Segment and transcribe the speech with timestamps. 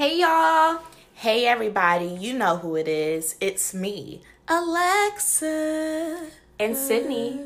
[0.00, 0.80] Hey y'all.
[1.12, 3.36] Hey everybody, you know who it is.
[3.38, 6.26] It's me, Alexa.
[6.58, 7.38] And Sydney.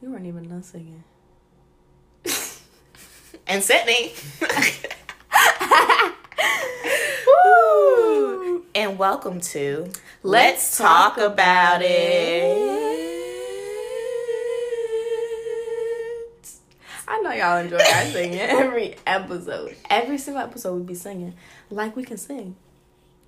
[0.00, 1.02] You weren't even done singing.
[3.48, 4.12] And Sydney.
[7.26, 8.64] Woo!
[8.76, 9.90] and welcome to
[10.22, 12.65] Let's Talk About I
[17.36, 19.76] y'all enjoy our singing every episode.
[19.90, 21.34] Every single episode we be singing.
[21.70, 22.56] Like we can sing.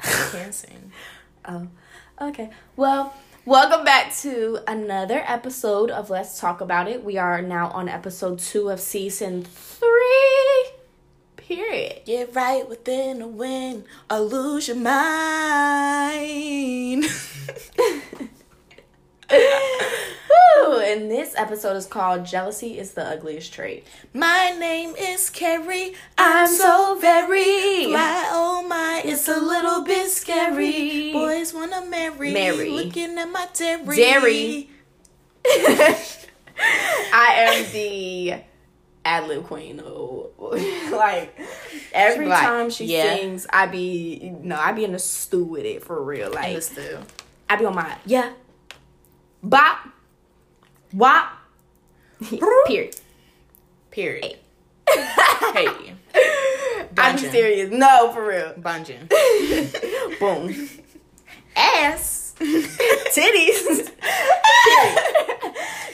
[0.01, 0.93] I can sing.
[1.51, 1.67] Oh,
[2.21, 2.51] okay.
[2.77, 3.15] Well,
[3.47, 7.03] welcome back to another episode of Let's Talk About It.
[7.03, 10.73] We are now on episode two of season three.
[11.37, 12.03] Period.
[12.05, 15.87] Get right within a win or lose your mind.
[20.89, 23.87] And this episode is called Jealousy is the Ugliest Trait.
[24.15, 25.93] My name is Carrie.
[26.17, 28.31] I'm so very fly.
[28.33, 31.13] Oh my, it's a little bit scary.
[31.13, 32.33] Boys wanna marry.
[32.33, 32.71] Marry.
[32.71, 33.97] Looking at my dairy.
[33.97, 34.71] Dairy.
[37.13, 38.35] I am the
[39.05, 39.83] ad lib queen.
[39.85, 40.31] Oh,
[40.91, 41.39] like
[41.93, 43.15] every Like, time she yeah.
[43.15, 46.33] sings, I be no, I be in the stew with it for real.
[46.33, 46.63] Like.
[47.51, 48.33] I be on my yeah,
[49.43, 49.81] bop,
[50.93, 51.33] wop,
[52.67, 52.97] period.
[53.91, 54.37] Period.
[54.89, 55.95] hey.
[56.99, 57.71] I'm serious.
[57.71, 58.55] No, for real.
[58.57, 59.07] Bunging.
[60.21, 60.69] Boom.
[61.57, 62.35] Ass.
[62.39, 63.91] Titties.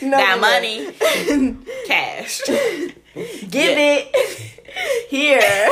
[0.03, 0.93] no, Now money.
[1.87, 2.41] Cash.
[2.47, 4.15] Give it
[5.09, 5.69] here.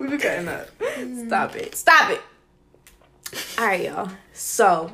[0.00, 0.68] we be cutting up.
[1.26, 1.74] Stop it.
[1.74, 2.20] Stop it.
[3.58, 4.10] All right, y'all.
[4.32, 4.90] So,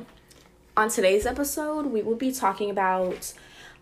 [0.75, 3.33] on today's episode, we will be talking about,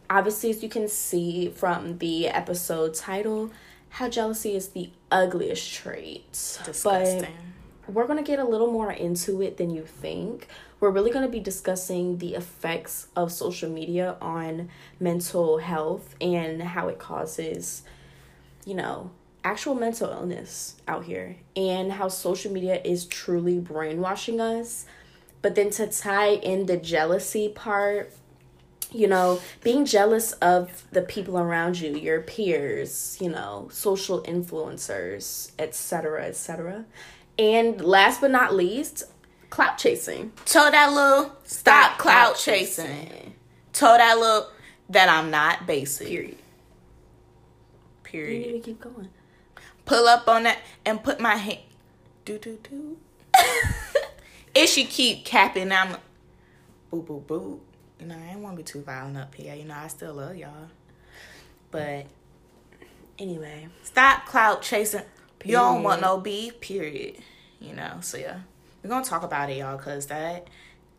[0.09, 3.51] obviously, as you can see from the episode title,
[3.89, 6.31] how jealousy is the ugliest trait.
[6.31, 7.21] Disgusting.
[7.21, 10.47] But we're going to get a little more into it than you think.
[10.79, 16.61] We're really going to be discussing the effects of social media on mental health and
[16.61, 17.83] how it causes,
[18.65, 19.11] you know,
[19.43, 24.85] actual mental illness out here and how social media is truly brainwashing us.
[25.41, 28.13] But then to tie in the jealousy part,
[28.91, 35.51] you know, being jealous of the people around you, your peers, you know, social influencers,
[35.57, 36.85] etc., etc.
[37.39, 39.05] And last but not least,
[39.49, 40.31] clout chasing.
[40.45, 43.35] Told that little stop clout chasing.
[43.73, 44.49] Told that little
[44.89, 46.07] that I'm not basic.
[46.07, 46.37] Period.
[48.03, 48.45] Period.
[48.45, 49.09] You need to keep going.
[49.85, 51.59] Pull up on that and put my hand.
[52.25, 52.97] Do do do.
[54.55, 55.97] If she keep capping, I'm
[56.89, 57.61] boo boo boo.
[57.99, 59.53] You know, I ain't want to be too violent up here.
[59.53, 60.69] You know, I still love y'all.
[61.69, 62.07] But
[63.21, 65.03] Anyway, stop clout chasing.
[65.45, 66.59] You don't want no beef.
[66.59, 67.17] Period.
[67.59, 67.99] You know.
[68.01, 68.39] So yeah,
[68.83, 70.47] we're gonna talk about it, y'all, cause that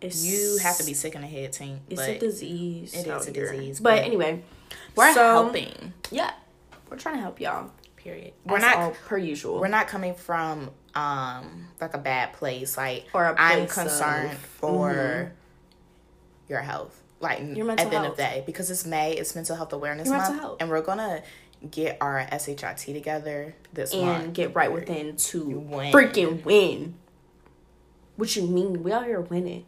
[0.00, 1.80] it's you have to be sick in the head, team.
[1.90, 2.94] It's a disease.
[2.94, 3.52] It is a here.
[3.52, 4.40] disease, But, but anyway,
[4.94, 5.92] we're so, helping.
[6.12, 6.32] Yeah,
[6.88, 7.72] we're trying to help y'all.
[7.96, 8.34] Period.
[8.44, 8.84] We're not not.
[8.84, 9.60] all per usual.
[9.60, 14.38] we're not coming from um like a bad place like Or a i'm concerned of-
[14.38, 15.30] for Mhm.
[16.48, 18.06] your health like Your mental at the end health.
[18.10, 20.56] of the day because it's may it's mental health awareness Your month health.
[20.60, 21.22] and we're gonna
[21.70, 25.92] get our shit together this and month and get right within to win.
[25.92, 26.94] freaking win.
[28.16, 28.82] What you mean?
[28.82, 29.64] We out here winning.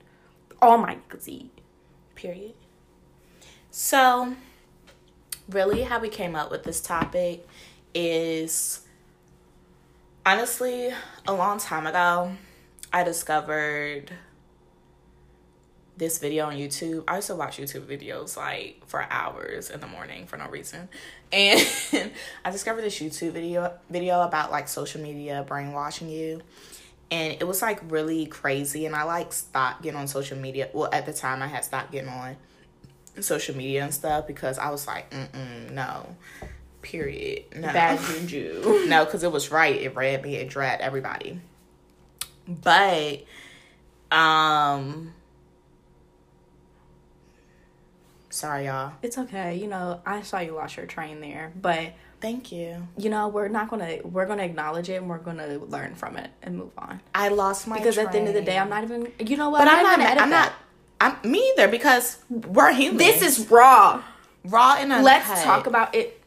[0.60, 1.50] all my god.
[2.16, 2.54] period
[3.70, 4.34] so
[5.48, 7.46] really how we came up with this topic
[7.94, 8.80] is
[10.26, 10.90] honestly
[11.26, 12.34] a long time ago
[12.92, 14.10] i discovered
[15.96, 17.04] this video on youtube.
[17.06, 20.88] I used to watch youtube videos like for hours in the morning for no reason.
[21.32, 21.60] And
[22.44, 26.40] i discovered this youtube video video about like social media brainwashing you.
[27.10, 28.86] And it was like really crazy.
[28.86, 30.68] And i like stopped getting on social media.
[30.72, 32.36] Well at the time i had stopped getting on
[33.20, 36.16] social media and stuff because i was like mm-mm no
[36.84, 38.84] period no Bad juju.
[38.86, 41.40] no because it was right it read me it dragged everybody
[42.46, 43.24] but
[44.16, 45.12] um
[48.30, 49.56] sorry y'all It's okay.
[49.56, 53.48] You know, I saw you lost your train there, but thank you you know, we're
[53.48, 57.00] not gonna we're gonna acknowledge it and we're gonna learn from it and move on.
[57.14, 58.58] i lost my Because at the end of the day.
[58.58, 59.10] I'm not even.
[59.18, 59.58] You know what?
[59.60, 60.52] but i'm not mad at i'm not
[61.00, 64.02] i'm me either because we're human This is raw.
[64.44, 65.04] raw and uncut.
[65.04, 66.20] Let's talk about it.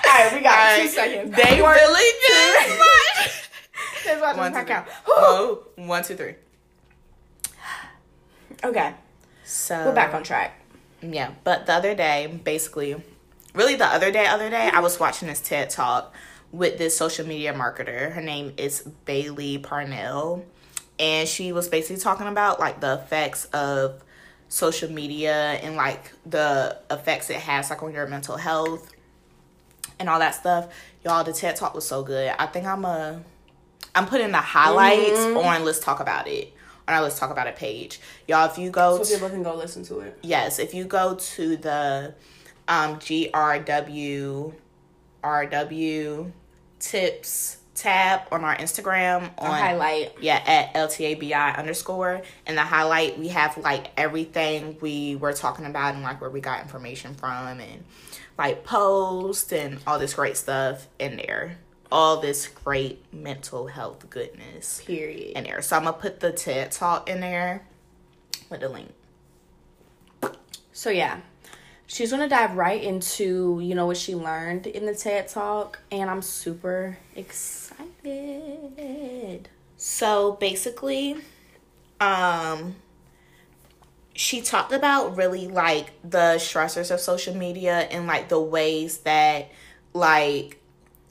[0.06, 1.36] All right, we got two seconds.
[1.36, 4.76] They really did my watch One, this two, three.
[4.76, 4.88] count.
[5.08, 5.86] Oh, Whoa.
[5.86, 6.36] One, two, three.
[8.64, 8.94] Okay,
[9.44, 10.60] So we're back on track.
[11.02, 12.96] Yeah, but the other day, basically,
[13.54, 16.14] really the other day, other day, I was watching this TED talk
[16.52, 18.14] with this social media marketer.
[18.14, 20.46] Her name is Bailey Parnell,
[21.04, 24.02] and she was basically talking about like the effects of
[24.48, 28.90] social media and like the effects it has like on your mental health
[30.00, 30.74] and all that stuff.
[31.04, 32.34] Y'all, the TED talk was so good.
[32.40, 33.22] I think I'm a
[33.94, 36.54] I'm putting the highlights on Let's Talk About It
[36.88, 38.00] on our Let's Talk About It page.
[38.26, 40.18] Y'all, if you go to people can go listen to it.
[40.22, 42.16] yes, if you go to the
[42.70, 44.54] um, GRW
[45.22, 46.32] RW
[46.80, 50.14] tips tab on our Instagram on highlight.
[50.22, 55.96] yeah at LTABI underscore and the highlight we have like everything we were talking about
[55.96, 57.84] and like where we got information from and
[58.38, 61.58] like posts and all this great stuff in there.
[61.92, 65.38] All this great mental health goodness Period.
[65.38, 65.62] in there.
[65.62, 67.68] So I'm gonna put the TED talk in there
[68.50, 68.92] with the link.
[70.72, 71.20] So yeah,
[71.88, 76.10] she's gonna dive right into you know what she learned in the TED talk, and
[76.10, 77.80] I'm super excited.
[79.78, 81.18] So basically,
[82.00, 82.76] um,
[84.14, 89.50] she talked about really like the stressors of social media and like the ways that
[89.94, 90.60] like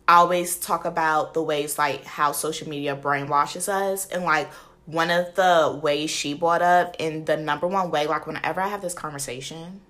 [0.08, 4.50] I always talk about the ways like how social media brainwashes us and like
[4.86, 8.68] one of the ways she brought up and the number one way like whenever I
[8.68, 9.80] have this conversation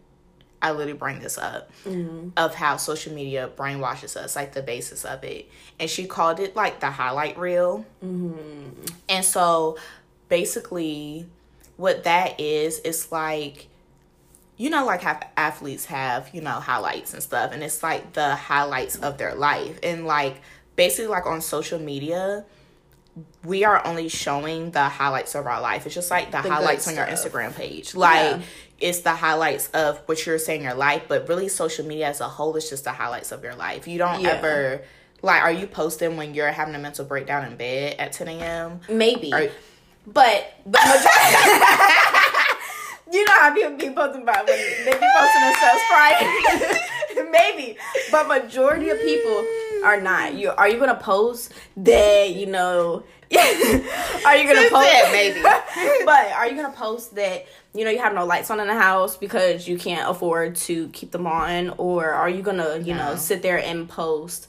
[0.63, 2.29] I literally bring this up mm-hmm.
[2.37, 5.51] of how social media brainwashes us, like the basis of it.
[5.81, 7.85] And she called it like the highlight reel.
[8.03, 8.85] Mm-hmm.
[9.09, 9.77] And so
[10.29, 11.27] basically,
[11.77, 13.67] what that is, it's like,
[14.57, 17.51] you know, like how athletes have, you know, highlights and stuff.
[17.53, 19.81] And it's like the highlights of their life.
[19.83, 20.41] And like,
[20.77, 22.45] basically, like on social media,
[23.45, 25.87] we are only showing the highlights of our life.
[25.87, 27.07] It's just like the, good highlights on your.
[27.07, 27.95] Instagram page.
[27.95, 28.43] Like, Yeah.
[28.83, 32.21] It's the highlights of what you're saying in your life, but really, social media as
[32.21, 33.87] a whole is just the highlights of your life.
[33.89, 34.31] You don't Yeah.
[34.31, 34.83] ever.
[35.23, 38.81] Like, are you posting when you're having a mental breakdown in bed at 10 a.m.?
[38.89, 39.47] Maybe, Are,
[40.07, 41.63] but the majority.
[43.13, 47.31] you know how people be posting about when they be posting themselves crying.
[47.31, 47.77] Maybe,
[48.11, 49.47] but majority of people
[49.83, 50.35] are not.
[50.35, 53.03] You are you gonna post that you know?
[53.33, 55.43] are you gonna post it, maybe.
[56.05, 58.75] but are you gonna post that you know you have no lights on in the
[58.79, 63.17] house because you can't afford to keep them on, or are you gonna you know
[63.17, 64.49] sit there and post?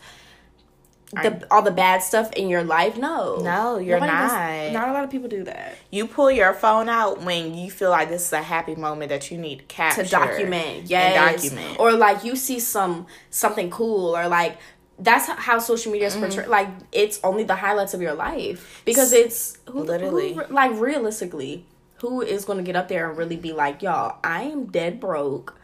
[1.15, 4.31] The, all the bad stuff in your life, no, No, you're Nobody does-
[4.73, 4.73] not.
[4.73, 5.75] not a lot of people do that.
[5.91, 9.29] you pull your phone out when you feel like this is a happy moment that
[9.29, 10.03] you need to capture.
[10.03, 11.79] to document yes document.
[11.79, 14.57] or like you see some something cool or like
[14.99, 16.23] that's how social media Mm-hmm.
[16.23, 16.49] is portrayed.
[16.49, 18.81] Like it's only the highlights of your life.
[18.85, 20.33] Because it's who, Literally.
[20.33, 21.65] who, like realistically
[21.97, 24.99] who is going to get up there and really be like y'all i am dead
[24.99, 25.57] broke.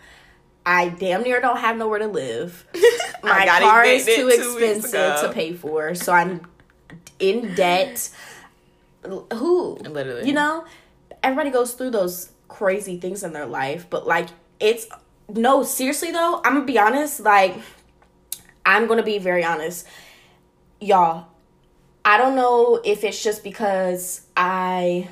[0.66, 2.66] I damn near don't have nowhere to live.
[3.24, 6.42] My car is too expensive to pay for so i'm
[7.20, 8.10] in debt.
[9.04, 9.76] Who?
[9.76, 10.28] Literally.
[10.28, 10.66] you know?
[11.24, 14.28] Everybody goes through those crazy things in their life but like
[14.60, 14.88] it's
[15.30, 17.56] no seriously though i'm gonna be honest like
[18.69, 19.86] i'm gonna be very honest.
[20.80, 21.25] Y'all
[22.06, 25.07] i don't know if it's just because i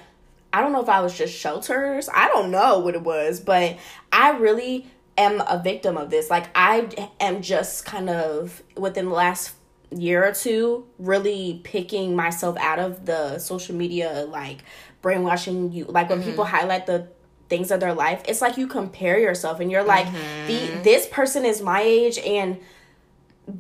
[0.54, 2.10] i don't know if i was just shelters.
[2.14, 3.78] I don't know what it was but
[4.12, 4.88] i really
[5.18, 6.30] am a victim of this.
[6.30, 6.88] Like i
[7.20, 9.56] am just kind of within the last
[9.92, 14.60] year or two really picking myself out of the social media like
[15.02, 16.58] brainwashing you like when people mm-hmm.
[16.58, 17.08] highlight the
[17.48, 20.06] things of their life it's like you compare yourself and you're like
[20.48, 20.82] the mm-hmm.
[20.84, 22.60] this person is my age and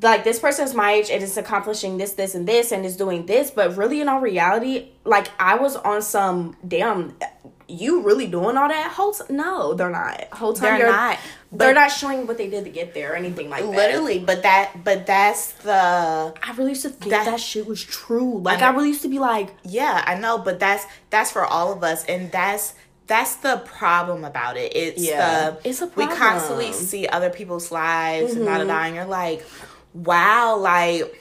[0.01, 2.97] like this person is my age and is accomplishing this this and this and is
[2.97, 7.15] doing this but really in all reality like i was on some damn
[7.69, 11.19] you really doing all that whole t- no they're not whole time They're not,
[11.51, 14.43] they're not showing what they did to get there or anything like that Literally, but
[14.43, 15.71] that, but that's the
[16.41, 18.39] I really used to think That- that, shit was true.
[18.39, 21.45] Like I I, really used to be like, Yeah, I know, but that's that's for
[21.45, 22.73] all of us, and that's
[23.07, 24.73] that's the problem about it.
[24.75, 25.51] It's Yeah.
[25.61, 26.67] the It's a we constantly.
[26.67, 26.85] Mm-hmm.
[26.85, 29.45] see other people's lives and da da da, and you're like,
[30.05, 31.13] wow, like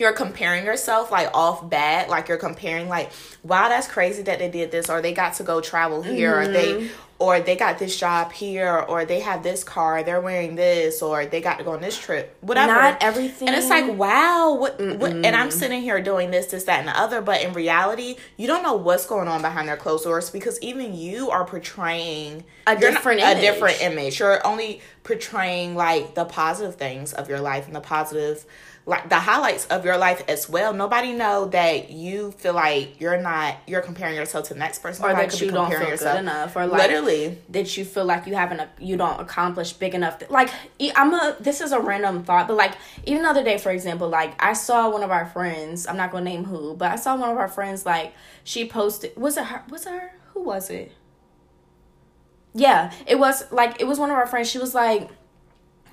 [0.00, 3.12] you're comparing yourself like off bad, like you're comparing like,
[3.44, 6.44] wow, that's crazy that they did this, or they got to go travel here, or
[6.44, 6.52] Mm-hmm.
[6.54, 11.02] they or they got this job here, or they have this car, they're wearing this,
[11.02, 12.72] or they got to go on this trip, whatever.
[12.72, 15.12] Not everything- And it's like, wow, what, what?
[15.12, 17.20] And I'm sitting here doing this, this, that, and the other.
[17.20, 20.94] But in reality, you don't know what's going on behind their closed doors because even
[20.94, 24.18] you are portraying A you're not- different a different image.
[24.18, 28.46] You're only portraying like the positive things of your life and the positive
[28.90, 30.74] like the highlights of your life as well.
[30.74, 35.04] Nobody know that you feel like you're not you're comparing yourself to the next person,
[35.04, 36.14] or Nobody that could you be don't comparing feel yourself.
[36.16, 39.94] good enough, or like Literally, that you feel like you haven't you don't accomplish big
[39.94, 40.20] enough.
[40.28, 40.50] Like
[40.96, 42.74] I'm a this is a random thought, but like
[43.06, 45.86] even the other day, for example, like I saw one of our friends.
[45.86, 49.16] I'm not gonna name who, but I saw one of our friends like she posted.
[49.16, 49.62] Was it her?
[49.70, 50.12] Was it her?
[50.34, 50.90] Who was it?
[52.54, 54.50] Yeah, it was like it was one of our friends.
[54.50, 55.08] She was like.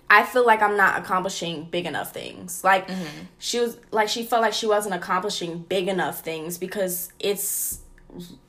[0.10, 2.64] I feel like I'm not accomplishing big enough things.
[2.64, 2.90] Like
[3.40, 7.80] she was like she felt like she wasn't accomplishing big enough things because it's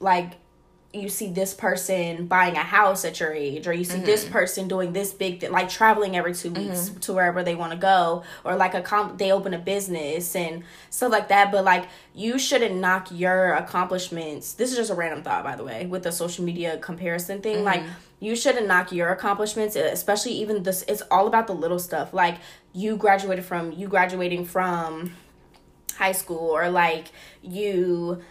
[0.00, 0.34] like
[0.94, 4.32] you see this person buying a house at your age or you see this mm-hmm.
[4.32, 6.68] person doing this big thing like traveling every 2 mm-hmm.
[6.70, 10.34] weeks to wherever they want to go or like a comp- they open a business
[10.34, 11.52] and stuff like that.
[11.52, 14.54] But like you shouldn't knock your accomplishments.
[14.54, 17.64] This is just a random thought by the way with the social media comparison thing.
[17.64, 18.24] Like mm-hmm.
[18.24, 22.14] you shouldn't knock your accomplishments especially even this it's all about the little stuff.
[22.14, 22.38] Like
[22.72, 25.12] you graduated from you graduating from
[25.96, 27.08] high school or like
[27.42, 28.22] you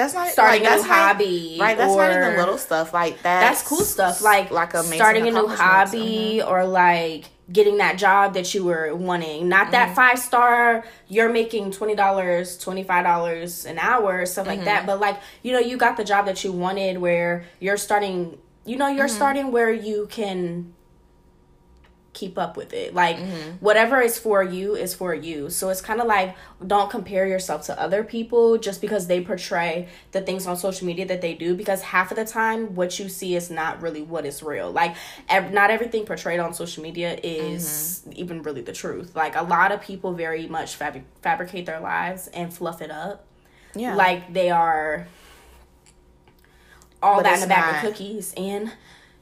[0.00, 1.76] that's not starting like, a that's new not- hobby right?
[1.78, 3.40] That's not even little stuff like that.
[3.40, 5.60] that's cool stuff like like starting a new accomplishments.
[5.92, 9.72] hobby or like getting that job that you were wanting not Mm-hmm.
[9.72, 14.64] that five star you're making $20 $25 an hour stuff like Mm-hmm.
[14.66, 18.38] that but like you know you got the job that you wanted where you're starting
[18.64, 18.98] you know Mm-hmm.
[18.98, 20.72] you're starting where you can
[22.12, 22.92] keep up with it.
[22.92, 23.50] Like Mm-hmm.
[23.60, 25.48] whatever is for you is for you.
[25.48, 26.34] So it's kind of like
[26.66, 31.06] don't compare yourself to other people just because they portray the things on social media
[31.06, 34.26] that they do because half of the time what you see is not really what
[34.26, 34.72] is real.
[34.72, 34.96] Like
[35.28, 39.14] ev- not everything portrayed on social media is even really the truth.
[39.14, 43.24] Like a lot of people very much fab- fabricate their lives and fluff it up.
[43.76, 45.06] Yeah, like they are
[47.02, 47.84] all But that in a bag not.
[47.84, 48.72] of cookies and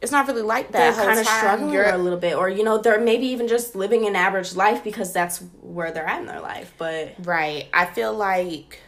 [0.01, 0.95] it's not really like that.
[0.97, 3.75] they're kind of struggling You're- a little bit or you know they're maybe even just
[3.75, 7.67] living an average life because that's where they're at in their life but Right.
[7.73, 8.81] I feel like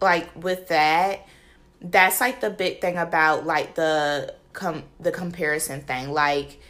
[0.00, 1.26] like with that,
[1.80, 6.10] that's like the big thing about like the com the comparison thing.
[6.12, 6.60] Like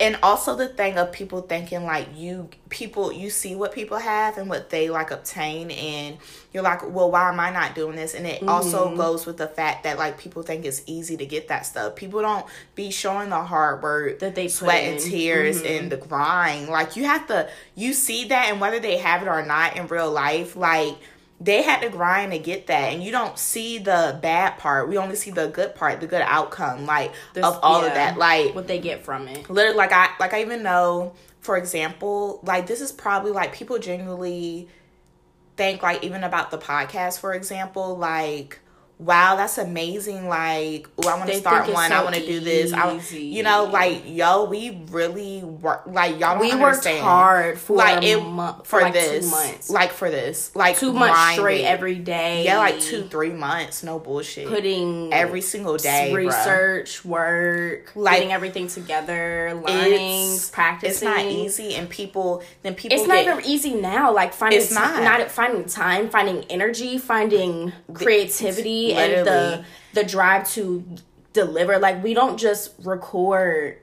[0.00, 4.38] and also the thing of people thinking like you people you see what people have
[4.38, 6.16] and what they like obtain and
[6.52, 8.14] you're like well why am i not doing this?
[8.14, 8.48] And it mm-hmm.
[8.48, 11.96] also goes with the fact that like people think it's easy to get that stuff.
[11.96, 15.84] People don't be showing the hard work That they sweat and tears mm-hmm.
[15.84, 16.68] and the grind.
[16.68, 19.86] Like you have to you see that and whether they have it or not in
[19.86, 20.96] real life like
[21.42, 24.88] they had to grind to get that and you don't see the bad part.
[24.90, 27.94] We only see the good part the good outcome like This- of all yeah, of
[27.94, 28.18] that.
[28.18, 29.48] Like what they get from it.
[29.48, 33.78] literally like i like i even know for example like this is probably like people
[33.78, 34.68] genuinely
[35.56, 38.58] think like even about the podcast for example like
[39.00, 42.70] wow that's amazing like oh i want to start one i want to do this
[42.70, 47.02] I, you know like yo we really work like y'all we worked understand.
[47.02, 50.92] hard for like it month for, like this two months like for this like two
[50.92, 56.10] months straight every day yeah like two three months no bullshit putting every single day
[56.12, 56.26] bruh.
[56.26, 62.74] research work Like, getting everything together learning it's practicing It's not easy, and people then
[62.74, 62.98] people.
[62.98, 65.02] it's not even easy now like finding It's not.
[65.02, 70.84] not finding time finding energy finding creativity and the the drive to
[71.32, 73.78] deliver like we don't just record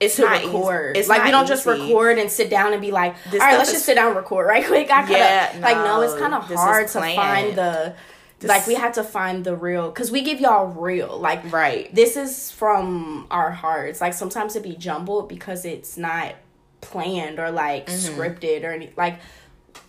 [0.00, 0.46] It's to not easy.
[0.46, 0.96] record.
[0.96, 3.56] It's like we don't just record and sit down and be like, This all right,
[3.58, 4.90] let's is- just sit down and record right quick.
[4.90, 7.94] I kinda, Yeah, like no, it's kind of this hard to find the
[8.42, 11.92] like we have to find the real because we give y'all real like Right.
[11.94, 14.00] This is from our hearts.
[14.02, 16.34] Like sometimes it be jumbled because it's not
[16.82, 18.20] planned or like Mm-hmm.
[18.20, 19.18] scripted or any like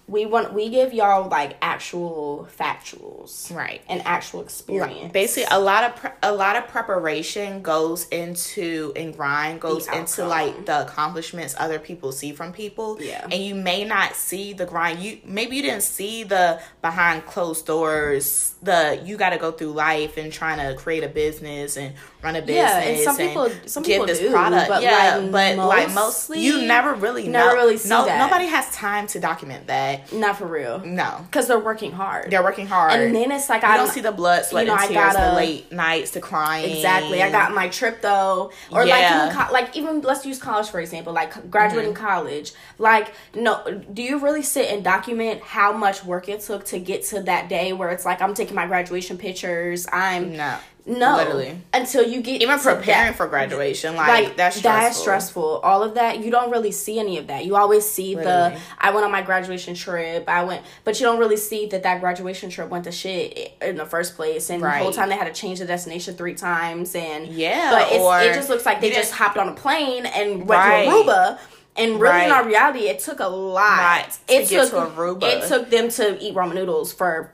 [0.07, 3.81] we want we give y'all like actual factuals Right.
[3.89, 5.11] and actual experience.
[5.11, 10.25] Basically, a lot of pre- a lot of preparation goes into and grind goes into
[10.27, 12.97] like the accomplishments other people see from people.
[13.01, 13.23] Yeah.
[13.23, 14.99] and you may not see the grind.
[14.99, 18.53] You maybe you didn't see the behind closed doors.
[18.61, 22.35] The you got to go through life and trying to create a business and run
[22.35, 22.55] a business.
[22.57, 24.67] Yeah, and some people- some people this do, product.
[24.69, 27.55] but, yeah, like, but like mostly- you never really never know.
[27.55, 28.19] really see no, that.
[28.19, 29.94] Nobody has time to document that.
[30.13, 30.79] Not for real.
[30.85, 32.31] No, Because they're working hard.
[32.31, 32.93] they're working hard.
[32.93, 35.13] and then it's like You I don't see the blood, sweat, you know, and tears,
[35.13, 36.75] gotta- the late nights, the crying.
[36.75, 37.21] Exactly.
[37.21, 38.95] I got my trip though, or Yeah.
[38.95, 41.13] like even like even let's use college for example.
[41.13, 42.05] Like graduating Mm-hmm.
[42.05, 42.53] college.
[42.77, 47.03] Like no, do you really sit and document how much work it took to get
[47.05, 49.87] to that day where it's like I'm taking my graduation pictures.
[49.91, 51.59] I'm no, no literally.
[51.73, 54.81] until you get Even preparing that- for graduation, like, like that's stressful.
[54.83, 55.59] That's stressful.
[55.63, 57.45] All of that, you don't really see any of that.
[57.45, 58.55] You always see Literally.
[58.55, 60.29] the I went on my graduation trip.
[60.29, 63.77] I went, but you don't really see that that graduation trip went to shit in
[63.77, 64.49] the first place.
[64.49, 66.93] And the whole time they had to change the destination three times.
[66.95, 67.91] And Yeah, but
[68.25, 70.85] it just looks like they just hopped on a plane and went Right.
[70.85, 71.37] to Aruba.
[71.77, 73.79] And really, in our reality, it took a lot.
[73.79, 75.23] Lot to it took to Aruba.
[75.23, 77.31] It took them to eat ramen noodles for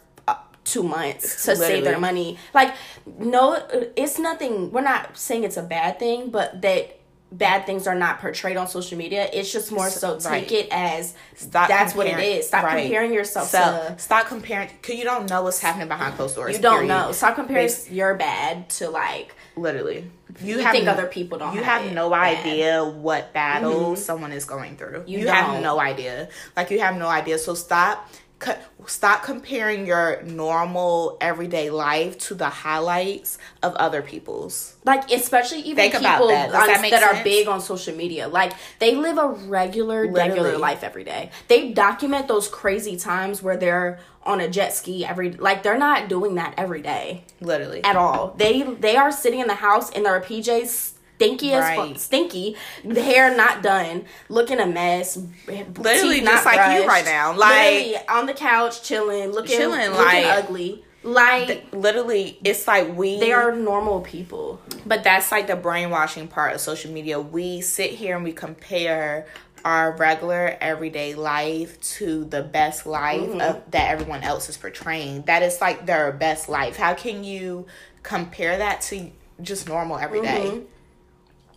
[0.64, 2.38] two months to save their money.
[2.54, 2.74] Like,
[3.20, 3.62] no,
[3.96, 4.72] it's nothing.
[4.72, 6.98] We're not saying it's a bad thing, but that
[7.34, 9.28] bad things are not portrayed on social media.
[9.32, 12.82] It's just more so take it as Stop that's what it comparing- Stop right.
[12.82, 13.96] comparing yourself So to.
[14.00, 16.56] stop comparing because you don't know what's happening behind closed doors.
[16.58, 16.88] You don't period.
[16.90, 17.12] know.
[17.14, 20.10] Stop comparing Bas- your bad to like Literally,
[20.42, 22.38] you, You have think no- other people don't You have have no bad.
[22.38, 23.96] idea what battle mm-hmm.
[23.96, 25.04] someone is going through.
[25.08, 26.30] You You, have no idea.
[26.56, 27.38] Like you have no idea.
[27.38, 28.10] So stop.
[28.42, 28.58] Co-
[28.88, 34.76] Stop comparing your normal everyday life to the highlights of other people's.
[34.86, 36.48] like especially even Think people that.
[36.54, 40.58] On- that make are big on social media like they live a regular regular Literally.
[40.58, 45.32] life every day they document those crazy times where they're on a jet ski every
[45.34, 49.48] like they're not doing that every day Literally, at all they they are sitting in
[49.48, 50.91] the house in their pjs
[51.22, 56.82] stinky as fuck stinky the hair not done looking a mess Literally just not like
[56.82, 61.66] you right now, like- literally on the couch chilling looking Chilling, looking like- ugly like
[61.74, 66.62] literally, it's like we they are normal people But that's like the brainwashing part of
[66.62, 67.20] social media.
[67.20, 69.26] We sit here and we compare
[69.66, 73.42] our regular everyday life to the best life Mm-hmm.
[73.42, 75.24] of, that everyone else is portraying.
[75.24, 76.78] That is like their best life.
[76.78, 77.66] How can you
[78.04, 79.10] compare that to
[79.42, 80.44] just normal every day?
[80.50, 80.66] Mm-hmm.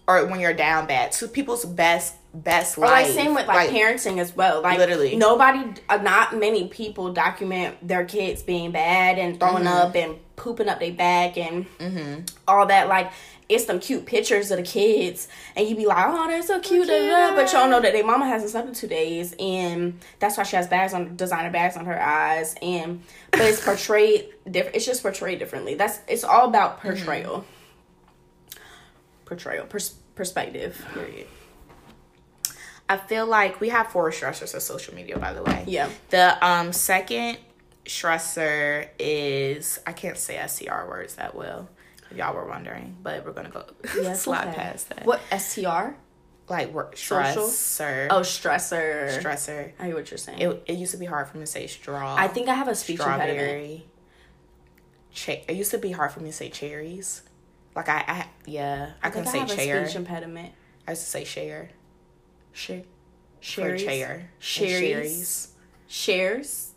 [0.06, 3.06] Or when you're down bad to people's best best Or life.
[3.06, 4.60] like same with like, parenting as well.
[4.60, 5.14] Like Literally.
[5.16, 9.68] nobody, uh, not many people document their kids being bad and throwing Mm-hmm.
[9.68, 11.64] up and pooping up their back and
[12.48, 12.88] all that.
[12.88, 13.12] Like
[13.48, 16.88] it's some cute pictures of the kids, and you be like, oh, they're so cute,
[16.88, 17.36] da, da, da.
[17.36, 20.56] but y'all know that their mama hasn't slept in two days, and that's why she
[20.56, 24.74] has bags on designer bags on her eyes, and but it's portrayed different.
[24.76, 25.74] It's just portrayed differently.
[25.76, 27.44] That's it's all about Mm-hmm.
[29.24, 30.84] Portrayal, pers- perspective.
[30.92, 31.26] Period.
[32.88, 35.64] I feel like we have four stressors of social media, by the way.
[35.66, 35.88] Yeah.
[36.10, 37.38] The um second
[37.86, 41.68] stressor is I can't say STR words that well.
[42.10, 43.64] If y'all were wondering, but we're gonna go
[43.96, 44.56] Yes, slide okay.
[44.56, 45.06] past that.
[45.06, 45.94] What STR?
[46.46, 47.44] Like work Social?
[47.44, 48.08] stressor.
[48.10, 49.18] Oh, stressor.
[49.18, 49.72] stressor.
[49.80, 50.40] I hear what you're saying.
[50.40, 52.14] It, it used to be hard for me to say straw.
[52.16, 53.30] I think I have a speech impediment.
[53.30, 53.86] strawberry.
[55.14, 57.22] Che- it used to be hard for me to say cherries.
[57.74, 59.84] Like I, I yeah, I, I can think say I chair.
[59.86, 60.52] speech impediment.
[60.86, 61.70] I used to say share
[62.52, 62.80] Share.
[62.80, 62.86] for
[63.40, 63.82] Sherry's.
[63.82, 64.30] chair.
[64.38, 64.80] Sherry's.
[64.80, 65.48] Sherry's.
[65.88, 66.70] Shares.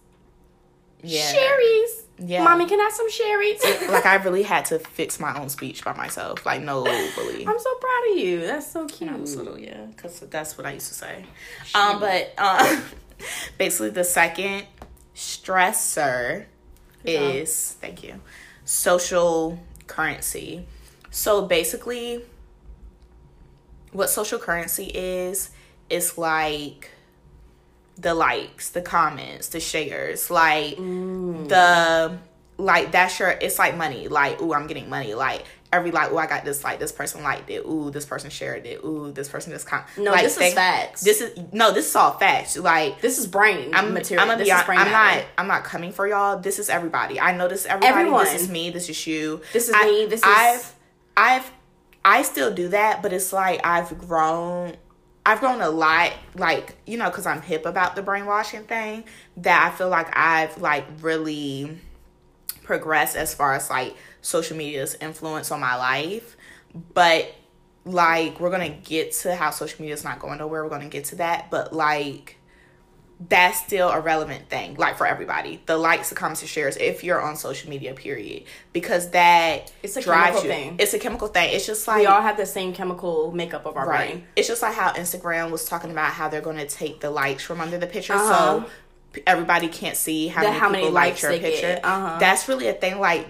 [1.04, 1.32] Yeah.
[1.32, 2.04] Sherry's.
[2.20, 2.44] Yeah.
[2.44, 3.64] Mommy, can I have some sherry's?
[3.90, 6.46] like I really had to fix my own speech by myself.
[6.46, 7.46] Like no bully.
[7.46, 8.40] I'm so proud of you.
[8.42, 9.12] That's so cute.
[9.12, 11.26] When I was little, yeah, because that's what I used to say.
[11.76, 12.82] Um, but um,
[13.60, 14.66] basically the second
[15.16, 16.46] stressor
[17.06, 18.20] is thank you
[18.66, 20.66] social currency.
[21.18, 22.22] So basically,
[23.92, 25.50] what social currency is
[25.90, 26.92] is like
[27.98, 32.20] the likes, the comments, the shares, like the
[32.60, 34.08] like that's your it's like money.
[34.08, 35.16] Like, ooh, I'm getting money.
[35.16, 37.66] Like every like, ooh, I got this like this person liked it.
[37.66, 38.84] Ooh, this person shared it.
[38.86, 41.02] Ooh, this person just com- No, like, this is think- facts.
[41.02, 42.56] This is no, this is all facts.
[42.58, 44.22] Like This is brain I'm, material.
[44.22, 45.22] I'm gonna this be is brain I'm matter.
[45.22, 45.26] not.
[45.40, 46.38] I'm not coming for y'all.
[46.38, 47.20] This is everybody.
[47.20, 47.62] I know this.
[47.62, 47.88] is Everybody.
[48.02, 48.26] Everyone.
[48.26, 48.70] This is me.
[48.70, 49.42] This is you.
[49.52, 50.74] This is I- me, this is- I've.
[51.18, 51.52] I've.
[52.06, 54.78] I still do that, but it's like I've grown.
[55.26, 59.04] I've grown a lot, like you know, because I'm hip about the brainwashing thing.
[59.38, 61.78] That I feel like I've like really
[62.64, 66.38] progressed as far as like social media's influence on my life.
[66.94, 67.34] But
[67.84, 70.64] like we're gonna get to how social media is not going nowhere.
[70.64, 72.37] We're gonna get to that, but like
[73.20, 75.60] that's still a relevant thing, like for everybody.
[75.66, 79.98] The likes, the comments, the shares, if you're on social media, period, because that It's
[79.98, 80.48] a chemical you.
[80.50, 80.76] thing.
[80.78, 81.52] It's a chemical thing.
[81.56, 84.10] It's just like we all have the same chemical makeup of our right.
[84.12, 84.24] brain.
[84.36, 87.44] It's just like how Instagram was talking about how they're going to take the likes
[87.44, 88.62] from under the picture, Uh-huh.
[88.64, 88.70] so
[89.26, 91.80] everybody can't see how The- many how people many liked likes your picture.
[91.84, 92.18] Uh-huh.
[92.20, 93.00] That's really a thing.
[93.00, 93.28] Like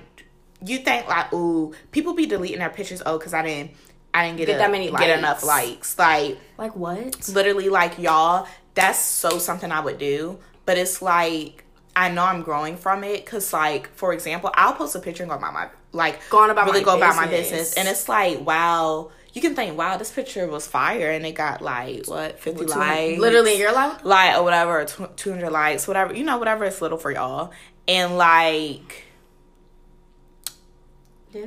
[0.65, 3.01] you think like, ooh, people be deleting their pictures.
[3.05, 3.71] Oh, because I didn't,
[4.13, 5.97] I didn't get, Get a- that many get enough likes.
[5.97, 5.99] likes.
[5.99, 7.29] Like Like what?
[7.29, 8.47] literally, like y'all,
[8.77, 10.39] that's so something I would do.
[10.65, 14.95] But it's like I know I'm growing from it because, like, for example, I'll post
[14.95, 17.25] a picture and go about my like Go on about really my go about my
[17.25, 17.49] business.
[17.71, 19.11] business, and it's like wow.
[19.33, 23.19] You can think, wow, this picture was fire, and it got like what fifty likes,
[23.19, 26.97] Literally, you're like, like or whatever, two hundred likes, whatever you know, whatever it's little
[26.97, 27.51] for y'all,
[27.87, 29.05] and like,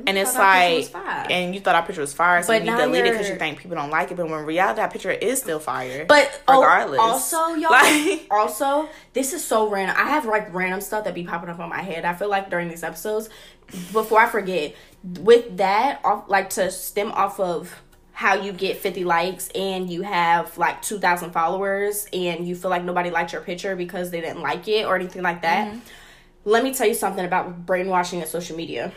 [0.07, 0.93] and it's like,
[1.29, 3.59] and you thought our picture was fire, so But you delete it because you think
[3.59, 6.05] people don't like it, but when in reality, that picture is still fire.
[6.05, 6.63] But oh,
[6.99, 9.95] also, y'all, Like- also, this is so random.
[9.97, 12.05] I have like random stuff that be popping up on my head.
[12.05, 13.29] I feel like during these episodes,
[13.91, 14.75] before I forget,
[15.19, 17.81] with that, off like to stem off of
[18.21, 22.83] how you get 50 likes and you have like 2,000 followers and you feel like
[22.83, 25.69] nobody liked your picture because they didn't like it or anything like that.
[25.69, 25.79] Mm-hmm.
[26.45, 28.91] Let me tell you something about brainwashing and social media.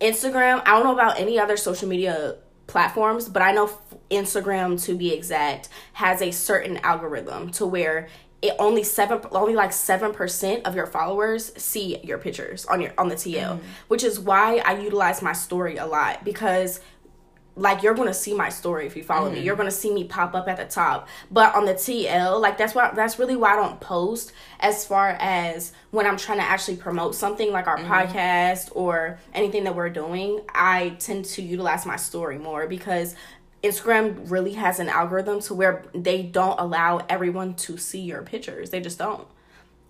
[0.00, 2.36] Instagram, I don't know about any other social media
[2.66, 3.70] platforms, but I know
[4.10, 8.08] Instagram to be exact has a certain algorithm to where
[8.42, 12.92] it only seven only like seven percent of your followers see your pictures on your
[12.96, 13.60] on the TL, mm.
[13.88, 16.80] which is why I utilize my story a lot because
[17.56, 19.34] like you're gonna see my story if you follow mm.
[19.34, 19.40] me.
[19.40, 21.08] You're gonna see me pop up at the top.
[21.30, 25.10] But on the TL, like that's why that's really why I don't post as far
[25.20, 27.86] as when I'm trying to actually promote something like our mm.
[27.86, 30.40] podcast or anything that we're doing.
[30.54, 33.14] I tend to utilize my story more because
[33.62, 38.70] Instagram really has an algorithm to where they don't allow everyone to see your pictures.
[38.70, 39.26] They just don't.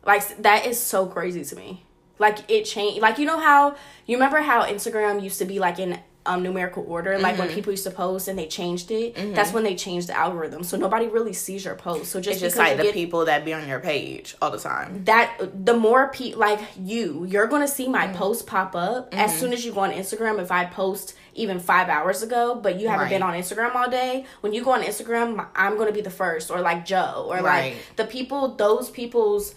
[0.05, 1.85] Like that is so crazy to me.
[2.19, 3.01] Like it changed.
[3.01, 6.85] Like you know how you remember how Instagram used to be like in um, numerical
[6.87, 7.47] order, like mm-hmm.
[7.47, 9.15] when people used to post and they changed it.
[9.15, 9.33] Mm-hmm.
[9.33, 12.11] That's when they changed the algorithm, so nobody really sees your post.
[12.11, 14.59] So just it's just like the get, people that be on your page all the
[14.59, 15.05] time.
[15.05, 18.17] That the more pe like you, you're gonna see my mm-hmm.
[18.17, 19.41] post pop up as mm-hmm.
[19.41, 20.41] soon as you go on Instagram.
[20.41, 23.11] If I post even five hours ago, but you haven't right.
[23.11, 26.51] been on Instagram all day, when you go on Instagram, I'm gonna be the first,
[26.51, 27.73] or like Joe, or right.
[27.73, 29.55] like the people, those people's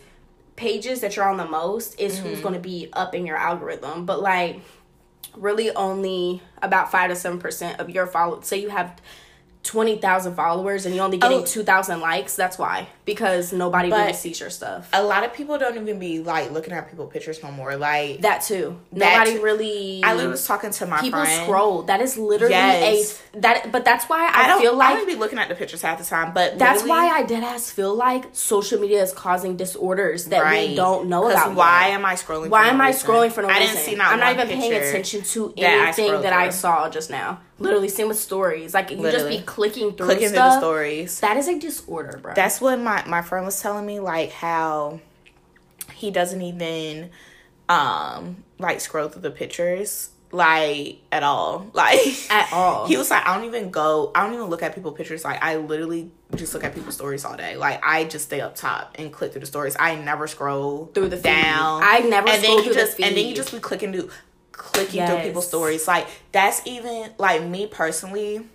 [0.55, 2.43] pages that you're on the most is who's mm-hmm.
[2.43, 4.05] gonna be up in your algorithm.
[4.05, 4.61] But like
[5.35, 8.41] really only about five to seven percent of your follow.
[8.41, 9.01] Say you have
[9.63, 11.45] twenty thousand followers and you're only getting oh.
[11.45, 12.35] two thousand likes.
[12.35, 14.89] That's why because nobody but really sees your stuff.
[14.93, 17.75] A lot of people don't even be like looking at people pictures no more.
[17.75, 18.79] Like that too.
[18.93, 20.03] That nobody really.
[20.03, 21.43] I was talking to my people friend.
[21.43, 21.83] scroll.
[21.83, 23.21] That is literally yes.
[23.33, 23.71] a that.
[23.71, 25.81] But that's why I, I don't feel like I don't be looking at the pictures
[25.81, 26.33] half the time.
[26.33, 30.69] But that's why I did ass feel like social media is causing disorders that right.
[30.69, 31.55] we don't know about.
[31.55, 31.95] Why yet.
[31.95, 32.49] am I scrolling?
[32.49, 33.63] Why am I scrolling for no reason?
[33.63, 33.95] I didn't see.
[33.95, 37.39] Not I'm not even paying attention to anything that I, that I saw just now.
[37.59, 38.73] Literally, same with stories.
[38.73, 39.35] Like you Literally.
[39.35, 40.53] just be clicking through clicking stuff.
[40.53, 41.19] through the stories.
[41.21, 42.33] That is a disorder, bro.
[42.33, 43.99] That's what my my friend was telling me.
[43.99, 44.99] Like how
[45.93, 47.09] he doesn't even
[47.69, 53.25] um like scroll through the pictures like at all like at all he was like
[53.25, 56.53] i don't even go i don't even look at people pictures like i literally just
[56.53, 59.39] look at people's stories all day like i just stay up top and click through
[59.39, 61.23] the stories i never scroll through the feed.
[61.23, 64.09] down i never and then you just and then you just be clicking through
[64.53, 65.09] clicking yes.
[65.09, 65.87] through people's stories.
[65.87, 68.47] Like that's even like me personally.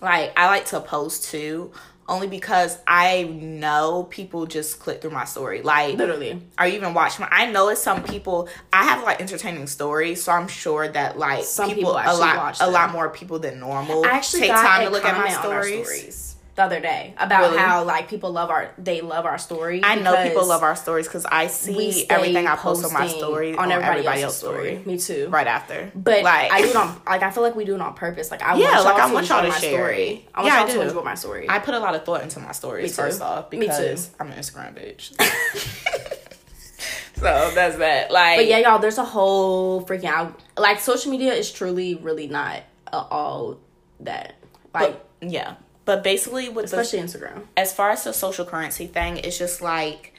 [0.00, 1.72] Like I like to post too,
[2.12, 5.62] only because I know people just click through my story.
[5.62, 7.28] Like literally, or even watch my.
[7.30, 8.48] I know it's some people.
[8.72, 12.60] I have like entertaining stories, so I'm sure that like some people, people a lot
[12.60, 14.04] a lot more people than normal.
[14.04, 15.86] I actually take time to look at my stories.
[15.86, 17.58] stories the other day about really?
[17.58, 19.80] how like people love our they love our story.
[19.82, 23.52] I know people love our stories because I see everything I post on my story
[23.52, 24.76] on, on everybody, everybody else's story.
[24.76, 24.86] story.
[24.86, 25.28] Me too.
[25.30, 27.80] Right after, but like I do it on like I feel like we do it
[27.80, 28.30] on purpose.
[28.30, 29.78] Like I yeah, want like I want y'all to share.
[29.78, 30.28] Story.
[30.34, 31.48] I want yeah, y'all I to enjoy my story.
[31.48, 34.74] I put a lot of thought into my stories first off because I'm an Instagram
[34.74, 35.18] bitch.
[37.14, 38.10] so that's that.
[38.10, 40.38] Like, but yeah, y'all, there's a whole freaking out.
[40.58, 42.62] Like, social media is truly, really not
[42.92, 43.58] all
[44.00, 44.34] that.
[44.74, 48.86] Like, but, yeah, but basically, with especially the, Instagram, as far as the social currency
[48.86, 50.14] thing, it's just like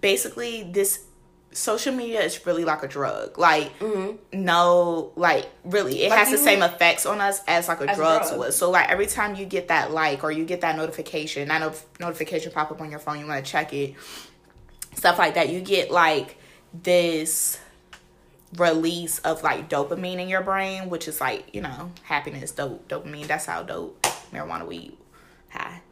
[0.00, 1.04] basically this
[1.50, 3.36] social media is really like a drug.
[3.36, 4.42] Like mm-hmm.
[4.44, 8.22] no, like really, it like has the same effects on us as like a drug,
[8.22, 8.54] drug would.
[8.54, 11.74] So like every time you get that like or you get that notification, that no-
[11.98, 13.94] notification pop up on your phone, you want to check it,
[14.94, 15.48] stuff like that.
[15.48, 16.36] You get like
[16.72, 17.58] this
[18.56, 23.26] release of like dopamine in your brain, which is like you know happiness, dope, dopamine.
[23.26, 24.00] That's how dope
[24.32, 24.97] marijuana weed
[25.50, 25.82] Hi.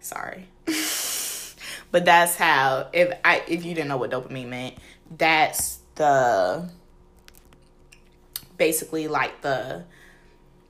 [0.00, 0.48] Sorry.
[1.90, 4.74] but that's how if I if you didn't know what dopamine meant,
[5.16, 6.68] that's the
[8.56, 9.84] basically like the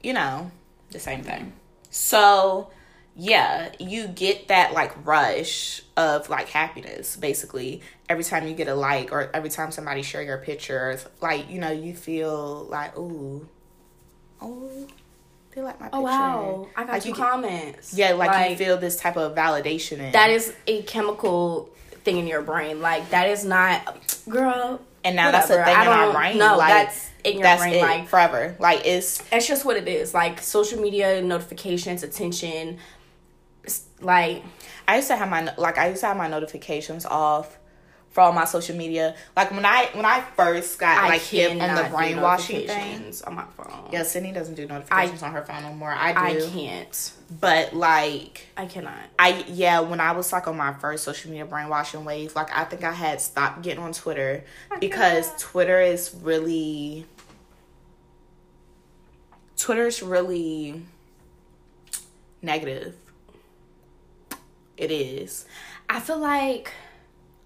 [0.04, 0.50] you know,
[0.90, 1.40] the same thing.
[1.40, 1.50] Mm-hmm.
[1.90, 2.70] So,
[3.16, 8.74] yeah, you get that like rush of like happiness basically every time you get a
[8.74, 13.48] like or every time somebody share your pictures, like, you know, you feel like, ooh,
[14.40, 14.86] oh,
[15.54, 15.98] they like my oh, picture.
[15.98, 17.94] Oh wow, I got like you comments.
[17.94, 19.98] Yeah, like, like, you feel this type of validation.
[19.98, 20.12] In.
[20.12, 21.70] That is a chemical
[22.02, 22.80] thing in your brain.
[22.80, 24.80] Like that is not, girl.
[25.04, 25.48] And now whatever.
[25.48, 26.38] that's a thing in our brain.
[26.38, 27.74] No, like, that's in your that's brain.
[27.74, 28.56] It, like forever.
[28.58, 30.12] Like it's it's just what it is.
[30.12, 32.78] Like social media notifications, attention.
[34.00, 34.42] Like
[34.88, 37.58] I used to have my like I used to have my notifications off
[38.14, 39.16] for all my social media.
[39.36, 43.12] Like when I when I first got I like hit on the brainwashing thing on
[43.26, 43.90] oh, my phone.
[43.90, 45.90] Yeah, Sydney doesn't do notifications I, on her phone no more.
[45.90, 46.46] I do.
[46.46, 47.12] I can't.
[47.40, 48.94] But like I cannot.
[49.18, 52.62] I yeah, when I was like on my first social media brainwashing wave, like I
[52.62, 55.38] think I had stopped getting on Twitter I because cannot.
[55.40, 57.04] Twitter is really
[59.56, 60.82] Twitter's really
[62.42, 62.94] negative.
[64.76, 65.46] It is.
[65.88, 66.72] I feel like,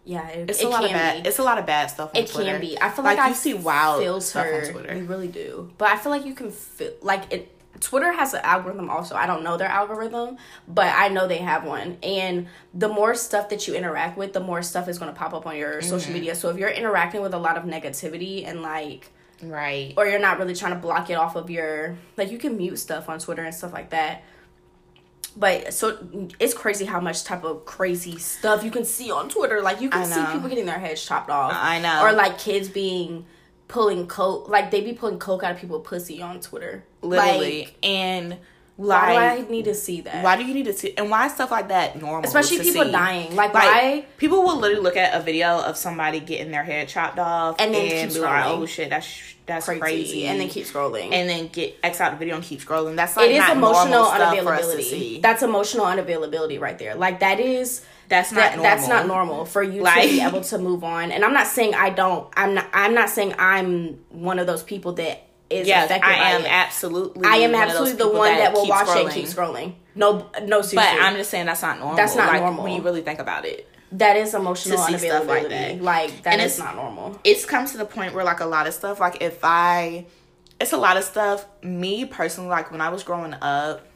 [0.09, 1.23] yeah, it, It's it a lot of bad.
[1.23, 1.29] be.
[1.29, 2.11] It's a lot of bad stuff.
[2.15, 2.53] On It Twitter.
[2.53, 2.81] can be.
[2.81, 4.21] I feel like, like, you I see wild filter.
[4.25, 4.97] stuff on Twitter.
[4.97, 5.71] You really do.
[5.77, 7.55] But I feel like you can feel like it.
[7.81, 9.15] Twitter has an algorithm also.
[9.15, 11.99] I don't know their algorithm, but I know they have one.
[12.03, 15.33] And the more stuff that you interact with, the more stuff is going to pop
[15.33, 15.89] up on your Mm-hmm.
[15.89, 16.35] social media.
[16.35, 19.95] So if you're interacting with a lot of negativity and like Right.
[19.97, 22.79] or you're not really trying to block it off of your like you can mute
[22.79, 24.23] stuff on Twitter and stuff like that.
[25.37, 25.99] But so
[26.39, 29.61] it's crazy how much type of crazy stuff you can see on Twitter.
[29.63, 31.53] Like you can see people getting their heads chopped off.
[31.55, 32.03] I know.
[32.03, 33.27] Or like kids being
[33.69, 36.85] pulling coke like they be pulling coke out of people pussy on Twitter.
[37.03, 37.65] Literally.
[37.65, 38.39] Like, and
[38.79, 40.23] why like do I need to see that?
[40.23, 42.25] why do you need to see and why is stuff like that normal?
[42.25, 42.93] Especially people see?
[42.93, 43.35] dying.
[43.35, 46.89] Like, Like why people will literally look at a video of somebody getting their head
[46.89, 50.49] chopped off And then keep be like, "Oh shit, that's that's crazy, crazy," and then
[50.49, 51.11] keep scrolling.
[51.13, 52.95] and then get X out the video and keep scrolling.
[52.95, 55.23] That's like it is not emotional normal stuff for us unavailability.
[55.23, 56.95] That's emotional unavailability right there.
[56.95, 58.63] Like that is That's not that, normal.
[58.65, 61.11] that's not normal for you Like- to be able to move on.
[61.11, 62.29] And I'm not saying I don't.
[62.37, 62.67] I'm not.
[62.73, 66.49] I'm not saying I'm one of those people that is Yes, affected I am it.
[66.51, 67.27] absolutely.
[67.27, 69.05] I am one of those absolutely the one that, will keep watch it scrolling.
[69.05, 69.75] and keep scrolling.
[69.95, 70.77] No, no, seriously.
[70.77, 71.97] But I'm just saying that's not normal.
[71.97, 72.65] That's not like, normal.
[72.65, 73.67] when you really think about it.
[73.93, 75.81] that is emotional to see stuff like that.
[75.83, 77.19] Like that And is it's- not normal.
[77.25, 80.05] it's come to the point where like a lot of stuff like if i
[80.61, 83.87] it's a lot of stuff me personally like when i was growing up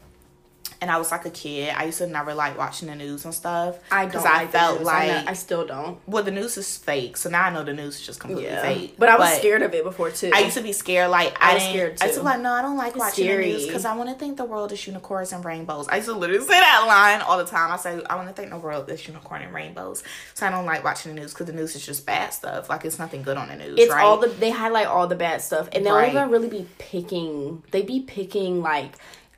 [0.81, 3.33] and i was like a kid i used to never like watching the news and
[3.35, 4.09] stuff I don't.
[4.11, 5.99] because i like felt like I, know- I still don't.
[6.07, 8.95] well the news is fake so now i know the news is just completely fake
[8.99, 10.31] but I was scared of it before too.
[10.35, 12.41] I used to be scared, like I I, was scared, I used to be like,
[12.41, 13.53] no, I don't like watching scary.
[13.53, 15.89] the news because I want to think the world is unicorns and rainbows.
[15.89, 17.71] I used to literally say that line all the time.
[17.73, 20.03] I say I want to think the world is unicorn and rainbows.
[20.35, 22.69] So I don't like watching the news because the news is just bad stuff.
[22.71, 23.79] Like it's nothing good on the news.
[23.79, 24.03] it's right?
[24.05, 26.11] all the they highlight all the bad stuff and they Right.
[26.11, 28.93] even really be picking they be picking like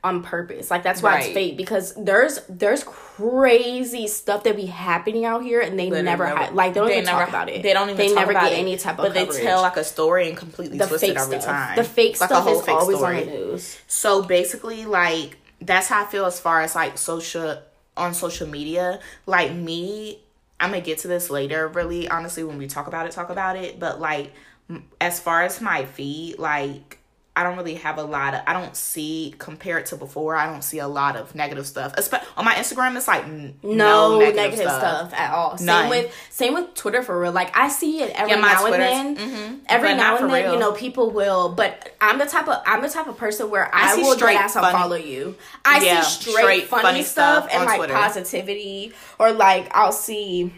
[0.05, 1.35] on purpose like that's why it's Right.
[1.35, 6.25] fake because there's there's crazy stuff that be happening out here and they Literally, never
[6.27, 7.97] never- hi- like they don't even never, talk about it They don't even.
[7.97, 9.37] they talk never about get it, any type of But coverage.
[9.39, 11.77] they tell like a story and completely the twist it every stuff time.
[11.77, 13.21] the fake like stuff whole is fake always story.
[13.21, 17.59] on the news So basically, like that's how I feel as far as like social
[17.97, 19.01] on social media.
[19.25, 20.19] Like me,
[20.61, 21.69] I'm gonna get to this later.
[21.69, 23.81] Really, honestly, when we talk about it, talk about it.
[23.81, 24.33] But like,
[24.69, 26.99] m- as far as my feed, like.
[27.37, 28.43] I don't really have a lot of.
[28.47, 30.37] I don't see compared to before.
[30.37, 31.93] I don't see a lot of negative stuff.
[31.97, 35.09] Espe- on my Instagram, it's like n- no, negative, negative, stuff.
[35.11, 35.15] stuff.
[35.21, 35.59] at all.
[35.59, 37.33] Same with same with Twitter for real.
[37.33, 39.17] Like I see it every Yeah, now and Twitter's- then.
[39.17, 39.59] mhm.
[39.67, 40.53] Every But now and then, real.
[40.55, 41.49] you know, people will.
[41.49, 44.39] But I'm the type of I'm the type of person where I, see will straight
[44.39, 45.35] ass funny- follow you.
[45.65, 47.95] I Yeah, see straight, straight funny, funny stuff, stuff and like Twitter.
[47.95, 50.53] positivity, or like I'll see.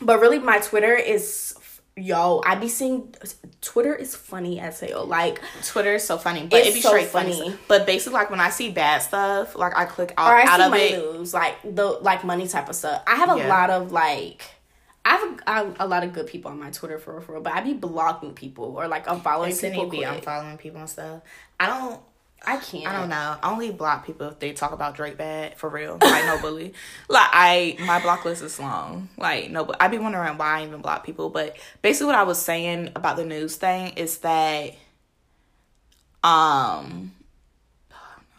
[0.00, 1.54] But really, my Twitter is.
[1.94, 3.14] Yo, I be seeing
[3.60, 5.04] Twitter is funny as hell.
[5.04, 7.38] Like, Twitter is so funny, but it be so straight funny.
[7.38, 7.58] funny.
[7.68, 10.56] But basically, like when I see bad stuff, like I click out, or I out
[10.58, 10.98] see of money it.
[11.18, 13.02] news, like the like money type of stuff.
[13.06, 13.48] I have a Yeah.
[13.48, 14.42] lot of like,
[15.04, 17.42] I have a, I have a lot of good people on my Twitter for real,
[17.42, 19.88] but I be blocking people or like unfollowing people.
[19.90, 21.20] be unfollowing people and stuff.
[21.60, 22.00] I don't.
[22.44, 22.86] I can't.
[22.86, 23.36] I don't know.
[23.42, 25.98] I only block people if they talk about Drake bad for real.
[26.12, 26.74] Like no bully.
[27.08, 29.08] Like I my block list is long.
[29.16, 31.30] Like no but I be wondering why I even block people.
[31.30, 34.70] But basically what I was saying about the news thing is that
[36.22, 37.12] um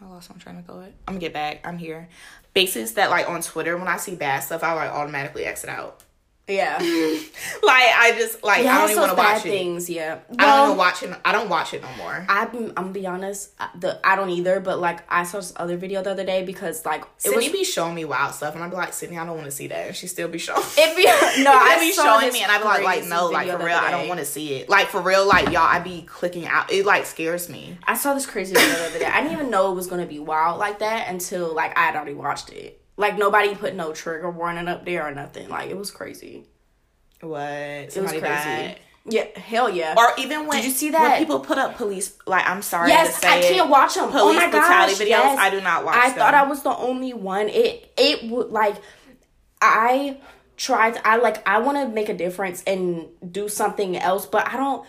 [0.01, 0.91] I lost my train of thought.
[1.07, 1.65] I'm gonna get back.
[1.65, 2.09] I'm here.
[2.53, 6.03] Basis that like on Twitter when I see bad stuff I like automatically exit out.
[6.47, 6.77] Yeah.
[6.77, 9.49] Like I just like Yeah, I don't even want to watch it.
[9.49, 9.89] things.
[9.89, 10.19] Yeah.
[10.37, 11.15] I don't even watch it.
[11.23, 12.25] I don't watch it no more.
[12.27, 13.51] I'm I'm gonna be honest.
[13.59, 16.43] I- The I don't either, but like I saw this other video the other day
[16.43, 19.17] because like it Sydney was be showing me wild stuff, and I'd be like, Sydney,
[19.17, 20.61] I don't want to see that, and she still be showing.
[20.77, 21.05] it be
[21.43, 23.77] no I I be showing me, and I'd be like, like no, like for real,
[23.77, 24.67] I don't want to see it.
[24.67, 26.69] Like for real, like y'all, I'd be clicking out.
[26.73, 27.77] It like scares me.
[27.85, 29.05] I saw this crazy video the other day.
[29.05, 31.95] I didn't even know it was gonna be wild like that until like I had
[31.95, 32.81] already watched it.
[32.95, 35.49] Like nobody put no trigger warning up there or nothing.
[35.49, 36.45] Like it was crazy.
[37.21, 37.41] What?
[37.41, 38.21] It was crazy.
[38.21, 38.79] died.
[39.05, 39.95] Yeah, hell yeah.
[39.97, 41.19] Or even when Did you see when that?
[41.19, 42.17] people put up police?
[42.25, 44.05] Like I'm sorry yes, to say I can't it, watch them.
[44.05, 45.07] Oh Police my brutality gosh, videos.
[45.09, 45.39] yes.
[45.39, 45.95] I do not watch.
[45.95, 46.17] I them.
[46.19, 47.49] thought I was the only one.
[47.49, 48.77] It it would like
[49.61, 50.17] I
[50.55, 50.99] tried.
[51.03, 54.85] I like I want to make a difference and do something else, but I don't.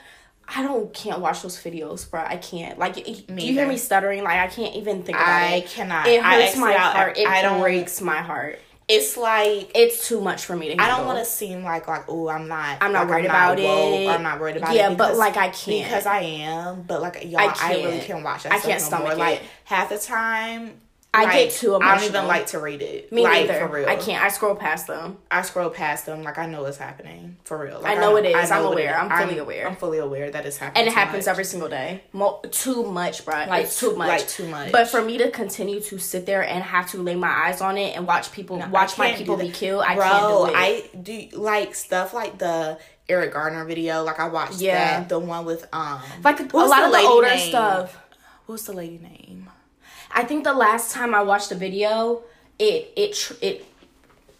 [0.48, 2.22] I don't can't watch those videos, bro.
[2.24, 2.78] I can't.
[2.78, 4.22] Like, do you hear me stuttering?
[4.22, 5.46] Like, I can't even think about it.
[5.46, 5.66] I it.
[5.66, 6.06] cannot.
[6.06, 6.94] It I hurts my out.
[6.94, 7.18] heart.
[7.18, 7.60] It I don't.
[7.60, 8.60] breaks my heart.
[8.86, 10.82] It's like It's too much for me to.
[10.82, 13.56] I don't want to seem like like oh I'm not I'm not like, worried about
[13.58, 14.08] woke, it.
[14.08, 14.90] I'm not worried about Yeah, it.
[14.90, 15.84] Yeah, but, like, I can't.
[15.86, 16.82] because I am.
[16.82, 18.22] But like y'all, I I, really can't.
[18.22, 18.52] watch that.
[18.52, 19.12] I can't no stomach more.
[19.12, 19.18] it.
[19.18, 20.72] Like half the time,
[21.14, 23.12] I like, get too I don't even like to read it.
[23.12, 23.66] Me like, neither.
[23.66, 23.88] For real.
[23.88, 24.22] I can't.
[24.22, 25.18] I scroll past them.
[25.30, 27.80] I scroll past them like I know what's happening for real.
[27.80, 28.50] Like, I know it is.
[28.50, 28.98] I'm aware.
[28.98, 29.68] I'm fully aware.
[29.68, 30.82] I'm fully aware that it's happening.
[30.82, 31.30] and it happens much.
[31.30, 32.02] every single day.
[32.12, 33.46] Mo- too much, bruh.
[33.46, 34.08] Like, it's too much.
[34.08, 34.72] like, too much.
[34.72, 37.78] But for me to continue to sit there and have to lay my eyes on
[37.78, 40.56] it and watch people No, watch my people be killed, I Bro, can't do it.
[40.56, 44.02] I do like stuff like the Eric Garner video.
[44.02, 45.00] Like I watched Yeah.
[45.00, 45.08] that.
[45.08, 47.48] The one with um like a was lot of the older name?
[47.50, 47.98] stuff.
[48.46, 49.48] What's the lady name?
[50.14, 52.22] I think the last time I watched the video,
[52.58, 53.66] it it it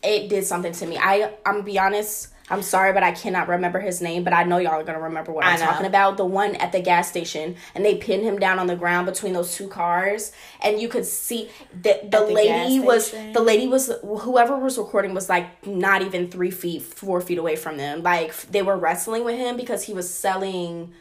[0.03, 0.97] it did something to me.
[0.97, 2.29] I I'm be honest.
[2.51, 4.23] I'm sorry, but I cannot remember his name.
[4.23, 6.19] But I know y'all are gonna remember what I'm talking about.
[6.19, 9.33] The one at the gas station, and they pinned him down on the ground between
[9.33, 10.31] those two cars,
[10.63, 11.49] and you could see
[11.83, 16.31] that the, the lady was the lady was whoever was recording was like not even
[16.31, 18.03] three feet, four feet away from them.
[18.03, 20.93] Like they were wrestling with him because he was selling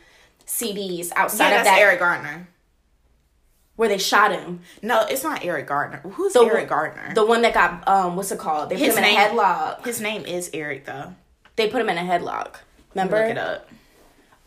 [0.47, 2.47] CDs outside Yeah, of that's that Eric Gardner.
[3.75, 4.62] Where they shot him.
[4.81, 5.99] No, it's not Eric Gardner.
[5.99, 7.13] Who's The Eric Gardner?
[7.13, 8.69] The one that got um, what's it called?
[8.69, 9.86] They put His him in a headlock.
[9.86, 11.15] His name is Eric though.
[11.55, 12.55] They put him in a headlock.
[12.93, 13.17] Remember?
[13.19, 13.69] Look it up.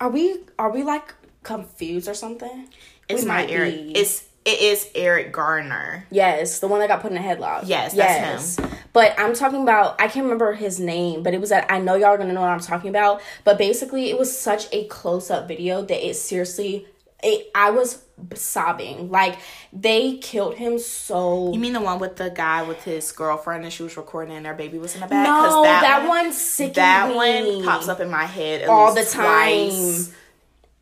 [0.00, 2.68] Are we are we like confused or something?
[3.08, 3.74] It's We not Eric.
[3.74, 3.92] be.
[3.92, 6.06] It's it is Eric Garner.
[6.10, 7.62] Yes, the one that got put in a headlock.
[7.64, 8.70] Yes, that's him.
[8.92, 11.96] But I'm talking about I can't remember his name, but it was that I know
[11.96, 13.20] y'all are gonna know what I'm talking about.
[13.42, 16.86] But basically it was such a close up video that it seriously
[17.22, 18.04] it, I was
[18.34, 19.10] sobbing.
[19.10, 19.38] Like
[19.72, 23.72] they killed him so You mean the one with the guy with his girlfriend and
[23.72, 25.26] she was recording and their baby was in the back?
[25.26, 29.24] No, that, one sickened that one pops up in my head All the time.
[29.70, 30.12] twice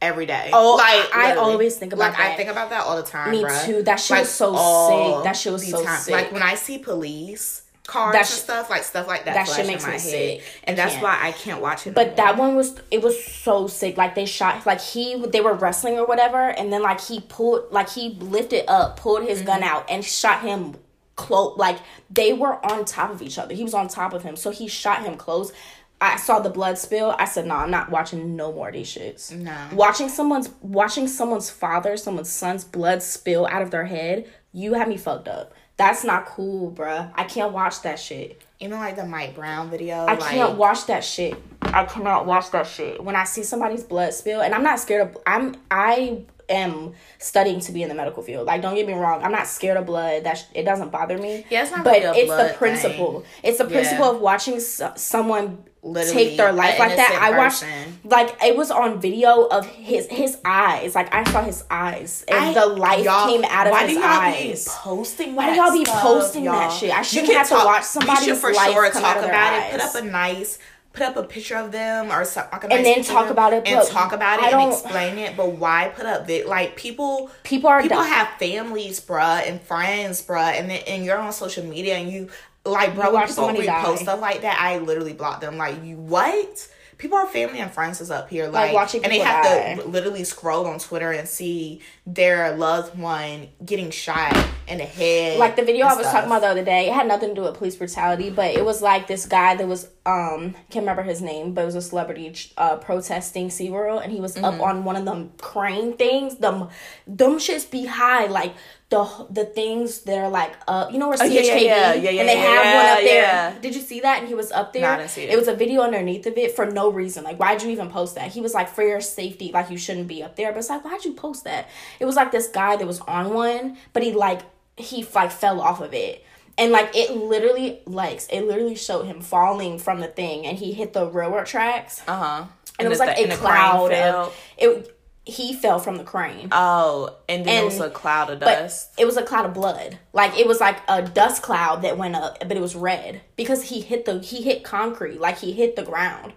[0.00, 0.50] every day.
[0.52, 1.52] Oh, like I literally.
[1.52, 3.30] always think about like I think about that all the time.
[3.30, 3.64] Me bruh.
[3.64, 3.82] too.
[3.82, 5.24] That shit was so sick.
[5.24, 6.00] That shit was so time.
[6.00, 6.12] sick.
[6.12, 9.82] Like when I see police cars and stuff, like stuff like that, that shit makes
[9.84, 10.42] my me head, sick.
[10.64, 11.02] and I that's can't.
[11.04, 11.90] why I can't watch it.
[11.90, 13.96] no But that one was it was so sick.
[13.96, 17.70] Like they shot like he they were wrestling or whatever, and then like he pulled
[17.72, 19.76] like he lifted up, pulled his gun Mm-hmm.
[19.76, 20.76] out, and shot him
[21.16, 21.56] close.
[21.58, 21.78] Like
[22.10, 23.54] they were on top of each other.
[23.54, 25.52] He was on top of him, so he shot him close.
[26.00, 27.14] I saw the blood spill.
[27.18, 29.54] I said, "No, I'm not watching no more of these shits." No.
[29.72, 34.26] watching someone's watching someone's father, someone's son's blood spill out of their head.
[34.52, 35.54] You had me fucked up.
[35.76, 37.10] That's not cool, bruh.
[37.14, 38.40] I can't watch that shit.
[38.60, 39.96] even like the Mike Brown video.
[39.96, 41.34] I like, can't watch that shit.
[41.62, 43.02] I cannot watch that shit.
[43.02, 45.18] When I see somebody's blood spill, and I'm not scared of.
[45.26, 48.46] I'm I am studying to be in the medical field.
[48.46, 49.22] Like, don't get me wrong.
[49.22, 50.24] I'm not scared of blood.
[50.24, 51.44] That sh- it doesn't bother me.
[51.50, 53.20] Yeah, it's not but really it's the principle.
[53.20, 53.30] thing.
[53.42, 54.10] It's the principle Yeah.
[54.12, 57.10] of watching so- someone Literally take their life like that.
[57.10, 57.64] innocent I watched
[58.04, 60.94] like it was on video of his his eyes.
[60.94, 63.94] Like I saw his eyes, and I- the life came out of his why his
[63.96, 64.64] do y'all eyes.
[64.64, 66.70] Be posting Why do y'all be stuff, posting that y'all?
[66.78, 66.90] shit?
[66.90, 69.22] I shouldn't have to watch we somebody's should for life sure come talk out of
[69.24, 69.62] their about it.
[69.62, 69.70] eyes.
[69.72, 70.58] Put up a nice,
[70.94, 73.86] put up a picture of them or so, like And then talk about it, and
[73.88, 75.36] talk about it I and explain it.
[75.36, 76.48] But why put up that?
[76.48, 78.06] Like people, People are people dumb.
[78.06, 82.30] have families, bruh, and friends, bruh, and then and you're on social media and you
[82.64, 84.02] like, bro, You when people repost die.
[84.04, 85.58] stuff like that, I literally block them.
[85.58, 86.68] Like, you what?
[86.98, 89.74] People are family and friends is up here, like, watching and they have die.
[89.76, 94.36] to literally scroll on Twitter and see their loved one getting shot
[94.68, 95.38] in the head.
[95.38, 96.12] like the video I was stuff.
[96.12, 98.64] talking about the other day, it had nothing to do with police brutality, but it
[98.64, 101.82] was like this guy that was um can't remember his name, but it was a
[101.82, 104.44] celebrity uh protesting SeaWorld and he was Mm-hmm.
[104.44, 106.36] up on one of them crane things.
[106.36, 106.68] Them
[107.06, 108.52] them shits be high, like
[108.94, 111.94] the the things that are like up you know where CHKB Oh, yeah, yeah, yeah,
[111.94, 113.22] yeah, yeah, and they have yeah, one up there.
[113.22, 113.58] yeah.
[113.60, 114.20] Did you see that?
[114.20, 114.82] And he was up there.
[114.82, 115.30] No, I didn't see it.
[115.30, 117.24] It was a video underneath of it for no reason.
[117.24, 118.30] Like, why'd you even post that?
[118.30, 120.52] He was like, for your safety, like you shouldn't be up there.
[120.52, 121.68] But it's like, why'd you post that?
[121.98, 124.42] It was like this guy that was on one, but he like
[124.76, 126.24] he like fell off of it.
[126.56, 130.72] And like it literally like it literally showed him falling from the thing and he
[130.72, 132.00] hit the railroad tracks.
[132.06, 132.44] Uh huh.
[132.78, 134.93] And it was like a cloud of it
[135.26, 136.48] he fell from the crane.
[136.52, 138.92] Oh, and then it was a cloud of But dust.
[138.98, 139.98] it was a cloud of blood.
[140.12, 143.64] Like it was like a dust cloud that went up, but it was red because
[143.64, 146.34] he hit the he hit concrete, like he hit the ground.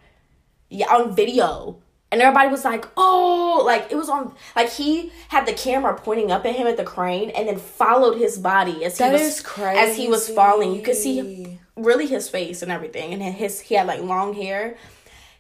[0.69, 1.79] Yeah, on video.
[2.09, 4.33] And everybody was like, "Oh!" Like it was on.
[4.55, 8.17] Like he had the camera pointing up at him at the crane, and then followed
[8.17, 10.73] his body as he That was is as he was falling.
[10.73, 14.77] You could see really his face and everything, and his he had like long hair.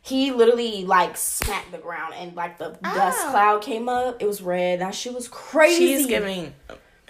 [0.07, 3.31] He literally like smacked the ground, and like the dust Ah.
[3.31, 4.21] cloud came up.
[4.21, 4.79] It was red.
[4.79, 5.87] That shit was crazy.
[5.97, 6.53] She's giving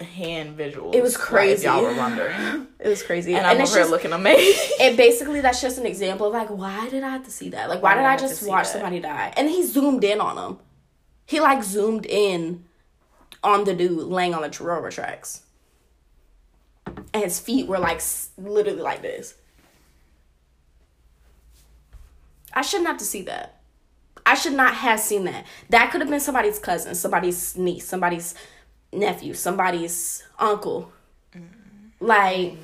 [0.00, 0.94] hand visuals.
[0.94, 1.66] It was like, crazy.
[1.66, 2.66] y'all were wondering.
[2.78, 3.34] It was crazy.
[3.34, 4.76] And, I'm it's over here looking amazing.
[4.80, 7.68] it basically that's just an example of like why did I have to see that?
[7.68, 8.72] Like why, did I to just watch that?
[8.72, 9.32] somebody die?
[9.36, 10.58] And he zoomed in on him.
[11.26, 12.64] He like zoomed in
[13.44, 15.42] on the dude laying on the railroad tracks.
[17.14, 18.00] And his feet were like
[18.36, 19.34] literally like this.
[22.58, 23.60] I shouldn't have to see that.
[24.26, 25.46] I should not have seen that.
[25.70, 28.34] That could have been somebody's cousin, somebody's niece, somebody's
[28.92, 30.90] nephew, somebody's uncle.
[32.00, 32.56] Like,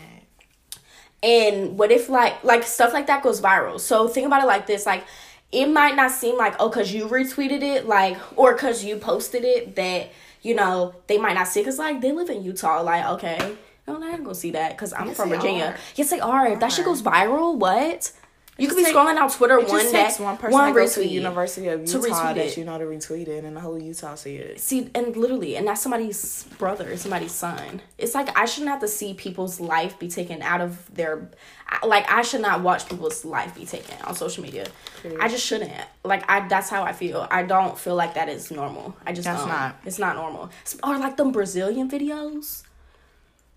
[1.22, 3.78] and what if like like stuff like that goes viral?
[3.78, 5.05] So think about it like this, like
[5.53, 9.45] it might not seem like oh cuz you retweeted it like or cuz you posted
[9.45, 10.11] it that
[10.42, 14.03] you know they might not see cuz like they live in Utah like okay no,
[14.03, 15.66] I ain't gonna see that because I'm Yes, from Virginia.
[15.66, 15.76] are.
[15.95, 16.47] Yes, they are.
[16.49, 18.12] If that shit goes viral, what?
[18.57, 21.00] You could be take- scrolling on Twitter It one day, one person one go to
[21.00, 21.11] the retweet.
[21.11, 22.57] University of Utah retweet that it.
[22.57, 24.61] you know to retweet it, and the whole Utah see it.
[24.61, 27.82] See, and literally, and that's somebody's brother, somebody's son.
[27.98, 31.28] It's like I shouldn't have to see people's life be taken out of their,
[31.84, 34.66] like I should not watch people's life be taken on social media.
[35.20, 35.72] I just shouldn't.
[36.05, 37.26] Like I, that's how I feel.
[37.32, 38.96] I don't feel like that is normal.
[39.05, 39.48] I just That's don't.
[39.48, 39.80] not.
[39.84, 40.50] It's not normal.
[40.84, 42.62] Or like them Brazilian videos,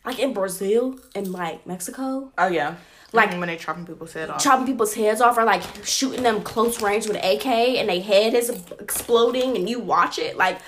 [0.04, 2.32] like in Brazil and like Mexico.
[2.38, 2.76] Oh yeah,
[3.14, 4.42] Like- when they chopping people's head off.
[4.44, 8.34] chopping people's heads off or like shooting them close range with AK and their head
[8.34, 8.50] is
[8.80, 10.60] exploding and you watch it like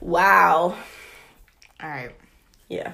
[0.00, 0.74] wow.
[1.82, 2.12] All right,
[2.68, 2.92] yeah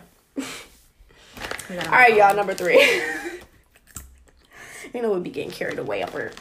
[1.70, 2.76] all right y'all number three.
[4.94, 6.34] you know we'd be getting carried away upward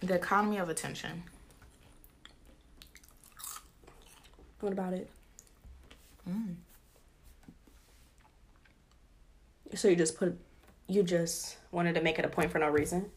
[0.00, 1.22] The economy of attention.
[4.60, 5.10] what about it?
[6.28, 6.54] Mm.
[9.74, 10.38] So you just put
[10.88, 13.10] you just wanted to make it a point for no reason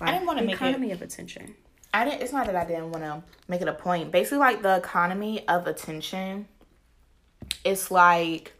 [0.00, 0.56] I didn't want to make it.
[0.56, 1.54] economy of attention
[1.92, 2.22] I didn't.
[2.22, 4.12] It's not that I didn't want to make it a point.
[4.12, 6.46] Basically, like the economy of attention.
[7.64, 8.52] It's like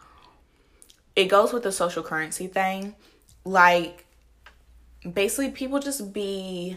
[1.14, 2.94] it goes with the social currency thing.
[3.44, 4.04] Like
[5.10, 6.76] basically, people just be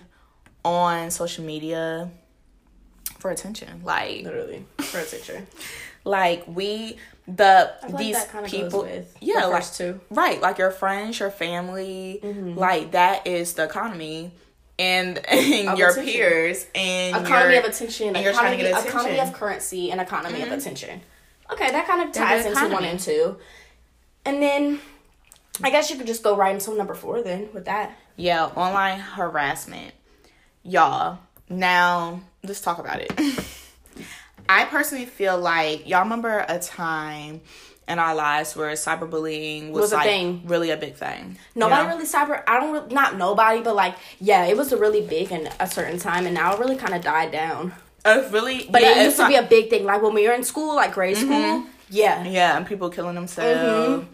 [0.64, 2.12] on social media
[3.18, 3.82] for attention.
[3.84, 5.48] Like literally for attention
[6.04, 6.98] like we
[7.28, 10.02] the I feel like these that kinda goes people yeah like two.
[10.10, 12.58] right like your friends your family Mm-hmm.
[12.58, 14.32] like that is the economy
[14.80, 16.14] and, and Of your attention.
[16.14, 19.92] peers and economy your- of attention, and you're trying to economy, get economy of currency,
[19.92, 21.00] and economy of attention.
[21.52, 23.38] Okay, that kind of ties into one and two,
[24.26, 24.80] and then
[25.64, 27.96] I guess you could just go right into number four then with that.
[28.18, 29.94] yeah online harassment
[30.64, 33.12] y'all now let's talk about it
[34.60, 37.42] i personally feel like y'all remember a time
[37.88, 40.42] in our lives where cyberbullying was, Was a like thing.
[40.46, 41.90] really a big thing you Nobody know?
[41.94, 42.42] really cyber.
[42.48, 45.68] I don't re- not nobody, but like yeah, it was a really big in a
[45.68, 47.74] certain time, and now it really kind of died down.
[48.06, 50.34] Uh, really But yeah, it used to be a big thing, like when we were
[50.34, 51.66] in school, like grade school.
[51.90, 54.06] Yeah, yeah and people killing themselves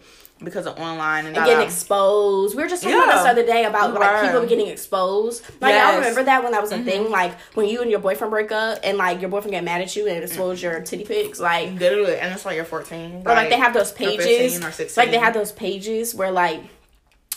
[0.42, 1.44] because of online and, Mm-hmm.
[1.44, 2.56] and getting exposed.
[2.56, 4.26] We were just talking about this other day about like Right.
[4.32, 5.42] people getting exposed.
[5.60, 5.92] Like Yes.
[5.94, 7.10] I remember that when that was a thing.
[7.10, 9.94] Like when you and your boyfriend break up, and like your boyfriend get mad at
[9.96, 11.38] you and expose your titty pics.
[11.40, 13.22] Like Literally, and it's like you're 14.
[13.26, 14.52] or like they have those or pages.
[14.54, 15.02] 15 or 16.
[15.02, 16.62] Like they have those pages where like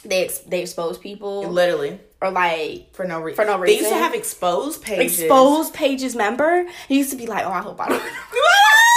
[0.06, 2.00] they ex- they expose people Literally.
[2.22, 3.36] or like For no reason.
[3.44, 3.76] For no reason.
[3.76, 5.20] They used to have exposed pages.
[5.20, 6.16] exposed pages.
[6.16, 8.02] Member, it used to be like, oh, I hope I don't.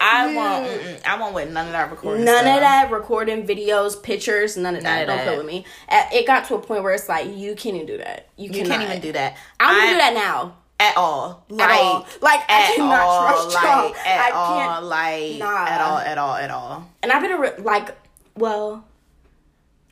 [0.00, 2.24] I want, mm-mm, I want with none of that recording.
[2.24, 2.54] None stuff.
[2.56, 5.06] of that recording videos, pictures, none of that.
[5.06, 5.64] None Don't play with me.
[5.90, 8.28] It got to a point where it's like you can't even do that.
[8.36, 9.36] You, You can't even do that.
[9.60, 10.56] I don't I- do that now.
[10.82, 11.44] At all.
[11.50, 12.06] At Like, all.
[12.22, 13.28] Like I at cannot all.
[13.28, 13.94] trust like, y'all.
[13.96, 14.58] At I all.
[14.58, 14.84] can't.
[14.86, 15.66] Like, Nah.
[15.66, 16.88] at all, at all, at all.
[17.02, 17.94] And I've been a re- like,
[18.34, 18.86] well,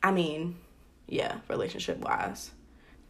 [0.01, 0.55] I mean,
[1.07, 2.49] yeah, relationship wise,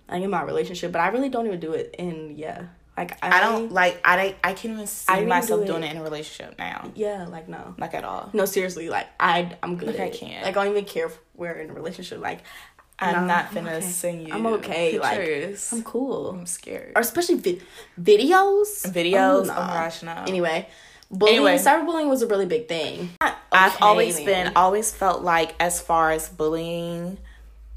[0.09, 2.63] like in my relationship, but I really don't even do it in yeah.
[2.99, 5.83] Like I, I don't, like, I, don't- I can't even see I myself do doing
[5.83, 6.91] it- in a relationship now.
[6.95, 7.73] Yeah, like no.
[7.77, 8.29] Like, at all.
[8.33, 9.87] No, seriously, like I, I'm good.
[9.87, 10.43] Like, I can't.
[10.45, 12.19] Like I don't even care if we're in a relationship.
[12.19, 12.41] Like
[12.99, 13.85] I'm not finna okay.
[13.85, 14.99] send you I'm okay.
[14.99, 15.57] Like.
[15.71, 16.31] I'm cool.
[16.31, 16.91] I'm scared.
[16.97, 17.61] Or especially vi-
[17.99, 18.85] videos.
[18.91, 19.43] Videos?
[19.43, 20.11] Oh my gosh, no.
[20.17, 20.67] Ah, anyway,
[21.09, 21.55] bullying, Anyway.
[21.57, 23.11] cyberbullying was a really big thing.
[23.51, 24.25] I've always man.
[24.25, 27.17] been always felt like as far as bullying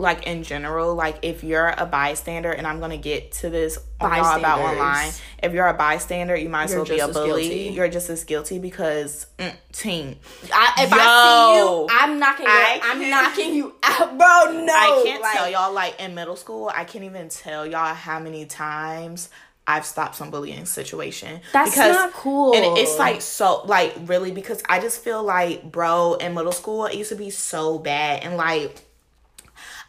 [0.03, 4.39] like in general like if you're a bystander and i'm gonna get to this y'all
[4.39, 5.11] about online
[5.43, 7.75] if you're a bystander you might as well be a bully guilty.
[7.75, 10.17] you're just as guilty because mm, team
[10.53, 12.47] I, if I see Yo, you, I'm knocking.
[12.49, 14.65] I I'm knocking you out, bro.
[14.65, 17.95] No, i can't like, tell y'all like in middle school i can't even tell y'all
[17.95, 19.31] how many times
[19.65, 21.41] I've stopped some bullying situation.
[21.53, 22.53] That's not cool.
[22.53, 26.87] And it's like so like really because I just feel like bro in middle school
[26.87, 28.85] it used to be so bad and like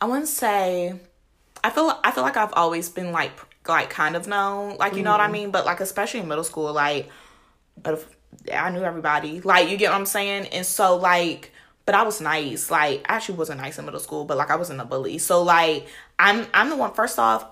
[0.03, 0.93] I wouldn't say
[1.63, 3.31] I feel I feel like I've always been like
[3.65, 5.29] like kind of known like you know what Mm-hmm.
[5.29, 7.09] I mean but like especially in middle school like
[7.81, 8.07] but if,
[8.53, 11.53] I knew everybody like you get what I'm saying and so like
[11.85, 14.57] but I was nice like I actually wasn't nice in middle school but like I
[14.57, 15.87] wasn't a bully so like
[16.19, 17.45] I'm I'm the one first off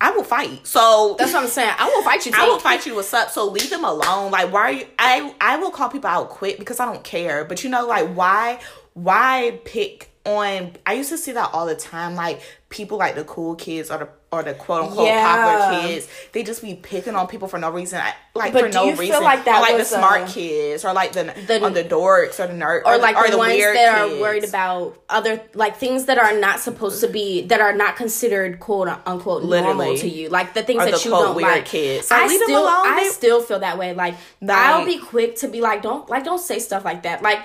[0.00, 1.74] I will fight so That's what I'm saying.
[1.76, 2.32] I will fight you.
[2.36, 2.94] I will fight you.
[2.94, 3.30] What's up?
[3.30, 4.30] So leave them alone.
[4.30, 4.86] Like, why are you?
[4.96, 7.44] I I will call people out quick because I don't care.
[7.44, 8.60] But you know, like, why
[8.94, 12.14] why pick on I used to see that all the time.
[12.14, 15.24] Like people like the cool kids or the or the quote unquote Yeah.
[15.64, 17.98] popular kids, they just be picking on people for no reason.
[18.34, 19.22] Like But for no reason.
[19.22, 22.38] like that or like the smart uh, kids or like the, the- or the dorks
[22.38, 24.14] or the nerd or like the, the ones weird that kids.
[24.18, 27.96] are worried about other like things that are not supposed to be that are not
[27.96, 31.48] considered quote unquote normal to you like the things Or that the, you don't weird
[31.50, 32.10] like kids.
[32.10, 34.98] Like, I leave them still alone, I still feel that way like Like- I'll be
[34.98, 37.40] quick to be like don't like don't say stuff like that like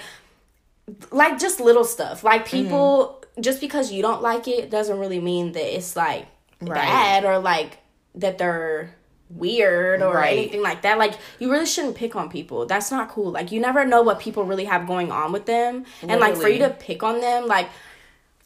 [1.11, 3.41] like just little stuff like people Mm-hmm.
[3.41, 6.27] just because you don't like it doesn't really mean that it's like
[6.61, 6.75] Right.
[6.75, 7.77] bad or like
[8.15, 8.93] that they're
[9.29, 10.37] weird or Right.
[10.37, 13.59] anything like that like you really shouldn't pick on people that's not cool like you
[13.59, 16.69] never know what people really have going on with them and like for you to
[16.69, 17.69] pick on them like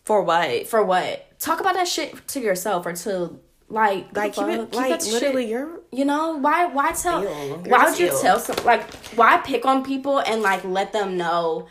[0.05, 0.67] for what?
[0.67, 3.38] for what talk about that shit to yourself or to
[3.69, 7.55] like Like keep it like that shit- literally you're you know why why tell Ew.
[7.67, 11.67] Why would you tell some like why pick on people and like let them know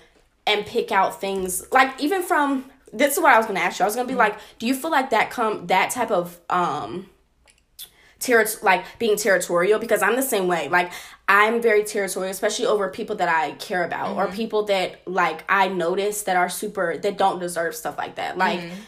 [0.47, 3.85] and pick out things like even from this is what I was gonna ask you.
[3.85, 4.21] I was gonna be mm-hmm.
[4.21, 7.09] like, do you feel like that come that type of um
[8.21, 10.69] terri- like being territorial because I'm the same way.
[10.69, 10.93] Like
[11.29, 14.37] I'm very territorial, especially over people that I care about or mm-hmm.
[14.37, 18.39] people that like I notice that are super that don't deserve stuff like that.
[18.39, 18.81] Like mm-hmm.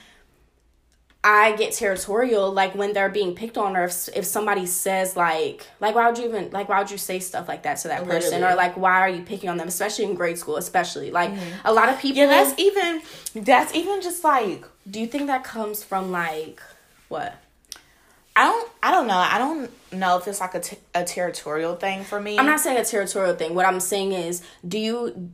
[1.24, 5.66] I get territorial like when they're being picked on or if, if somebody says like
[5.80, 8.04] like why would you even like why would you say stuff like that to that
[8.04, 8.52] person Literally.
[8.52, 11.66] or like why are you picking on them especially in grade school especially like mm-hmm.
[11.66, 13.02] a lot of people Yeah, that's even
[13.34, 16.62] that's even just like do you think that comes from like
[17.08, 17.34] what
[18.38, 19.18] I don't I don't know.
[19.18, 22.38] I don't know if it's like a, t- a territorial thing for me.
[22.38, 23.56] I'm not saying a territorial thing.
[23.56, 25.32] What I'm saying is, do you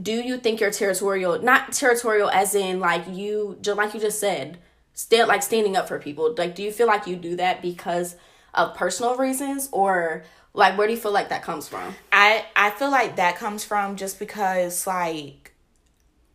[0.00, 1.42] do you think you're territorial?
[1.42, 4.56] Not territorial as in like you, just like you just said,
[4.96, 6.34] still like standing up for people.
[6.36, 8.16] Like, do you feel like you do that because
[8.54, 10.24] of personal reasons, or
[10.54, 11.94] like where do you feel like that comes from?
[12.10, 15.52] I I feel like that comes from just because like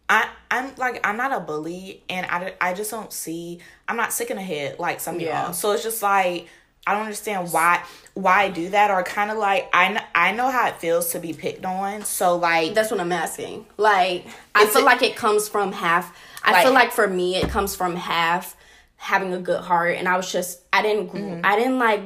[0.07, 4.13] I I'm like I'm not a bully and I, I just don't see I'm not
[4.13, 5.45] sick in the head like some of Yeah.
[5.45, 5.53] y'all.
[5.53, 6.47] So it's just like
[6.87, 7.83] I don't understand why
[8.15, 11.11] why I do that or kind of like I kn- I know how it feels
[11.11, 12.03] to be picked on.
[12.03, 13.65] So like That's what I'm asking.
[13.77, 14.25] Like,
[14.55, 16.15] I feel it- like it comes from half.
[16.43, 18.55] I Like- feel like for me, it comes from half
[18.97, 21.45] having a good heart, and I was just I didn't gr- Mm-hmm.
[21.45, 22.01] I didn't like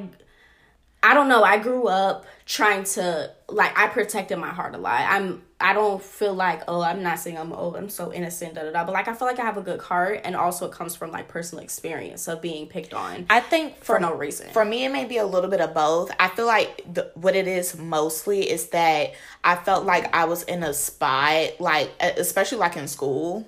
[1.03, 1.43] I don't know.
[1.43, 4.99] I grew up trying to like I protected my heart a lot.
[5.01, 8.63] I'm I don't feel like oh I'm not saying I'm oh I'm so innocent da
[8.63, 10.73] da da, but like I feel like I have a good heart, and also it
[10.73, 14.49] comes from like personal experience of being picked on I think for for no reason.
[14.51, 16.11] For me, it may be a little bit of both.
[16.19, 20.43] I feel like the, what it is mostly is that I felt like I was
[20.43, 23.47] in a spot, like especially like in school,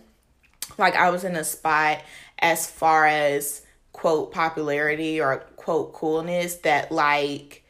[0.78, 2.02] like I was in a spot
[2.40, 7.64] as far as quote popularity or quote coolness that like.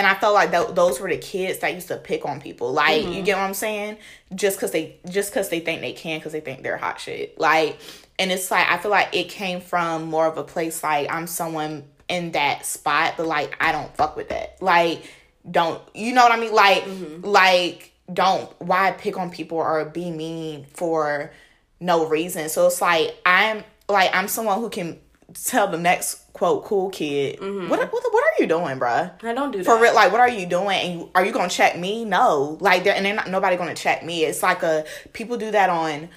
[0.00, 2.72] And I felt like th- those were the kids that used to pick on people.
[2.72, 3.24] Like, you mm-hmm.
[3.24, 3.98] get what I'm saying?
[4.34, 7.38] Just cause they, just cause they think they can, cause they think they're hot shit.
[7.38, 7.78] Like,
[8.18, 11.26] and it's like I feel like it came from more of a place like I'm
[11.26, 14.56] someone in that spot, but like I don't fuck with that.
[14.62, 15.02] Like,
[15.50, 16.54] don't you know what I mean?
[16.54, 17.22] Like, mm-hmm.
[17.22, 21.30] like don't why pick on people or be mean for
[21.78, 22.48] no reason.
[22.48, 24.98] So it's like I'm like I'm someone who can
[25.34, 29.12] tell the next quote cool kid what what what are you doing, bruh?
[29.22, 29.64] I don't do that.
[29.64, 30.78] For real, like, what are you doing?
[30.78, 32.04] And you, are you gonna check me?
[32.04, 34.24] No, like, they're, and they're not nobody gonna check me.
[34.24, 36.08] It's like a people do that on,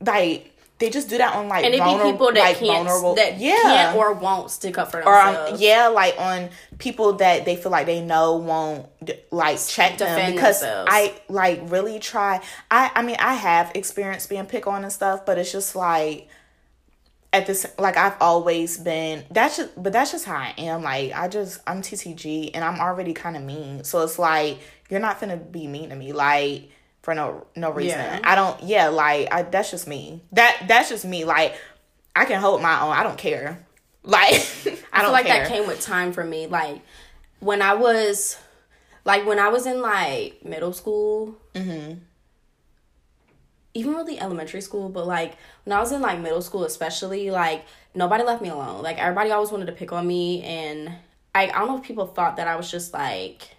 [0.00, 3.14] like, they just do that on like and it be people that like, can't vulnerable,
[3.14, 5.52] that yeah, can't or won't stick up for or themselves.
[5.52, 6.48] um, yeah, like on
[6.78, 8.86] people that they feel like they know won't
[9.30, 10.88] like check them Defend because themselves.
[10.90, 12.40] I like really try.
[12.70, 16.28] I I mean I have experience being pick on and stuff, but it's just like
[17.32, 20.82] at this like I've always been that's just but that's just how I am.
[20.82, 24.58] Like I just I'm TTG and I'm already kind of mean, so it's like
[24.88, 26.70] you're not gonna be mean to me like
[27.02, 27.98] for no no reason.
[27.98, 28.20] Yeah.
[28.24, 30.22] I don't yeah like I that's just me.
[30.32, 31.24] That that's just me.
[31.24, 31.54] Like
[32.16, 32.92] I can hold my own.
[32.92, 33.64] I don't care.
[34.02, 34.32] Like
[34.66, 35.42] I, I don't feel like care.
[35.42, 36.46] that came with time for me.
[36.48, 36.82] Like
[37.38, 38.36] when I was,
[39.04, 41.98] like when I was in like middle school, Mm-hmm.
[43.74, 47.64] Even really elementary school, but like when I was in like middle school, especially, like
[47.94, 48.82] nobody left me alone.
[48.82, 50.88] Like everybody always wanted to pick on me, and
[51.34, 53.56] I I don't know if people thought that I was just like,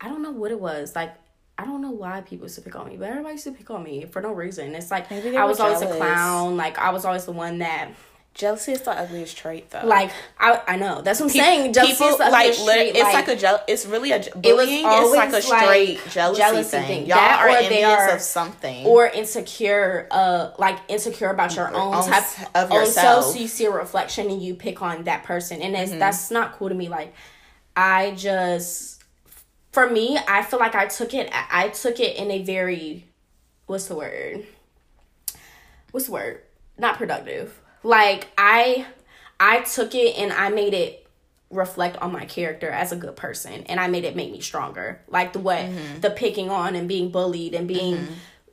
[0.00, 1.14] I don't know what it was like.
[1.58, 3.70] I don't know why people used to pick on me, but everybody used to pick
[3.70, 4.74] on me for no reason.
[4.74, 6.56] It's like I was always a clown.
[6.56, 7.92] Like I was always the one that
[8.36, 9.80] Jealousy is the ugliest trait, though.
[9.86, 11.72] like I I know that's what I'm saying.
[11.72, 14.84] Jealousy is the like ugliest trait, it's like, a jeal- it's really a bullying.
[14.86, 16.86] It's like a always, like, straight jealousy, jealousy thing.
[16.86, 17.06] thing.
[17.06, 18.84] Y'all That are or envious are- of something.
[18.86, 22.24] or insecure uh like insecure about your own own type
[22.54, 23.06] of own yourself.
[23.06, 23.22] Mm-hmm.
[23.22, 26.30] self so you see a reflection and you pick on that person and it's that's
[26.30, 27.14] not cool to me like
[27.74, 29.02] i just
[29.72, 33.06] for me i feel like i took it I took it in a very
[33.66, 34.44] what's the word
[35.92, 36.42] what's the word?
[36.78, 37.58] Not productive.
[37.86, 38.86] Like I
[39.38, 41.06] I took it and I made it
[41.50, 45.00] reflect on my character as a good person and I made it make me stronger.
[45.08, 46.00] Like the what Mm-hmm.
[46.00, 48.06] the picking on and being bullied and being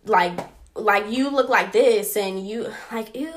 [0.05, 0.37] like
[0.75, 3.29] like you look like this and you like ew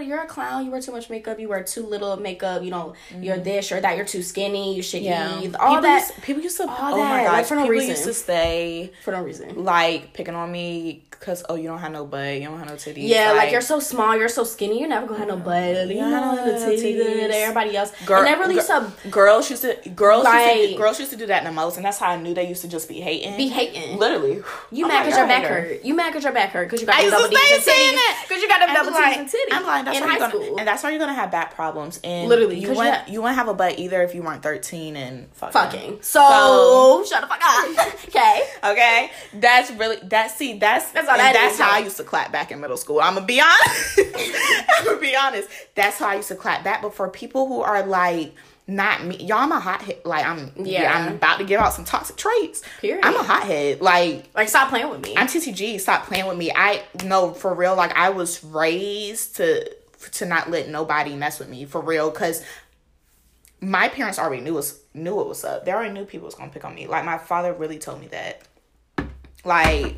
[0.00, 2.94] you're a clown you wear too much makeup you wear too little makeup you know
[3.20, 5.42] you're this or that you're too skinny you should eat all Mm-hmm.
[5.50, 6.62] people that Used, people used to.
[6.68, 7.88] all oh my that, gosh, like, for no people reason.
[7.90, 11.90] used to say for no reason like picking on me because oh you don't have
[11.90, 13.08] no butt, you don't have no titties.
[13.08, 15.96] yeah like, you're so small you're so skinny you're never gonna have no butt you
[15.96, 17.30] Yeah, don't have no titties titties.
[17.30, 20.66] everybody else Girl- and that really girl- used to girls used to girls used to,
[20.68, 22.62] do- girls used to do that the most, and that's how I knew they used
[22.62, 23.36] to just be hating.
[23.36, 24.42] be hating literally.
[24.70, 25.84] You I'm mad because your back hurt.
[25.84, 27.62] You mad because your back hurt because you got I double to D's and
[27.98, 28.22] titties.
[28.28, 29.56] Because you got them I'm double like, D's and titties.
[29.56, 30.58] I'm like, that's in why high you're gonna, school.
[30.58, 32.00] and that's why you're gonna have back problems.
[32.04, 35.28] And Literally, you wouldn't, you- wouldn't have a butt either if you weren't 13 and
[35.34, 35.52] fucking.
[35.52, 36.02] Fucking.
[36.02, 38.04] So, shut the fuck up.
[38.08, 38.42] okay.
[38.64, 40.30] Okay, that's really that.
[40.30, 42.76] See, that's That's all that that's is, how I used to clap back in middle
[42.76, 43.00] school.
[43.00, 43.98] I'm gonna be honest.
[44.78, 45.48] I'm gonna be honest.
[45.74, 46.82] That's how I used to clap back.
[46.82, 48.34] But for people who are like
[48.66, 50.00] not me, y'all, I'm a hothead.
[50.04, 50.92] Like I'm, yeah, Yeah.
[50.92, 52.62] I'm about to give out some toxic traits.
[52.80, 53.04] Period.
[53.04, 53.80] I'm a hothead.
[53.80, 55.14] Like Like, stop playing with me.
[55.16, 55.80] I'm TTG.
[55.80, 56.50] Stop playing with me.
[56.50, 57.76] I no for real.
[57.76, 59.70] Like I was raised to
[60.12, 62.10] to not let nobody mess with me for real.
[62.10, 62.42] Cause
[63.60, 65.64] my parents already knew was knew what was up.
[65.64, 66.86] They already knew people was gonna pick on me.
[66.86, 68.42] Like my father really told me that.
[69.44, 69.96] Like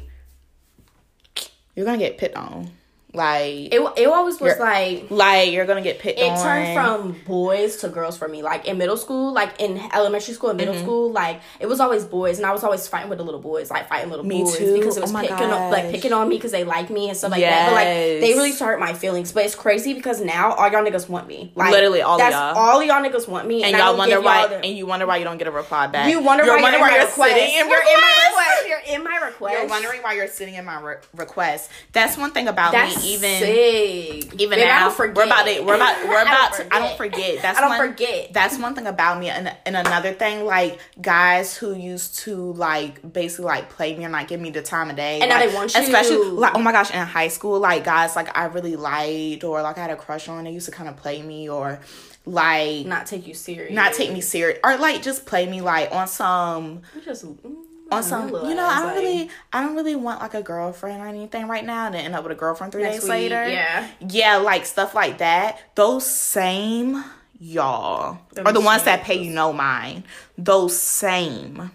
[1.76, 2.70] you're gonna get picked on.
[3.16, 6.42] Like it, it always was like, like you're gonna get picked it on.
[6.42, 8.42] turned from boys to girls for me.
[8.42, 10.84] Like in middle school, like in elementary school and middle Mm-hmm.
[10.84, 13.70] school, like it was always boys, and I was always fighting with the little boys,
[13.70, 14.74] like fighting little Me boys too.
[14.78, 17.16] because it was Oh picking on, like picking on me because they like me and
[17.16, 17.68] stuff like that.
[17.68, 19.32] But like they really hurt my feelings.
[19.32, 21.52] But it's crazy because now all y'all niggas want me.
[21.54, 22.54] Like Literally all that's y'all.
[22.56, 25.06] all y'all niggas want me, and I y'all wonder why y'all the- and you wonder
[25.06, 26.10] why you don't get a reply back.
[26.10, 27.34] You wonder You're why wondering you're in you're request.
[27.34, 28.36] sitting in You're in my request.
[28.36, 28.68] request.
[28.68, 29.54] You're in my request.
[29.58, 31.70] You're wondering why you're sitting in my re- request.
[31.92, 33.05] That's one thing about That's me.
[33.06, 34.40] Even sick.
[34.40, 35.16] even Babe, now, don't forget.
[35.16, 36.74] we're about to we're about we're I don't to.
[36.74, 37.42] I don't forget.
[37.42, 38.32] That's I don't one, forget.
[38.32, 39.30] That's one thing about me.
[39.30, 44.12] And and another thing, like guys who used to like basically like play me and
[44.12, 45.80] like give me the time of day, And now like, they want you.
[45.82, 49.62] Especially like oh my gosh, in high school, like guys like I really liked or
[49.62, 50.44] like I had a crush on.
[50.44, 51.80] They used to kind of play me or
[52.24, 53.72] like Not take you serious.
[53.72, 57.56] not take me serious or like just play me like on some just mm,
[57.90, 61.00] on some you know I don't like, really I don't really want like a girlfriend
[61.02, 63.48] or anything right now and then end up with a girlfriend three days week, later
[63.48, 63.88] Yeah.
[64.00, 67.04] yeah like stuff like that those same
[67.38, 70.04] y'all are the ones that pay you no mind
[70.36, 71.70] those same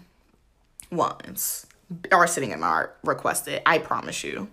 [0.90, 1.66] ones
[2.10, 4.48] are sitting in my requested I promise you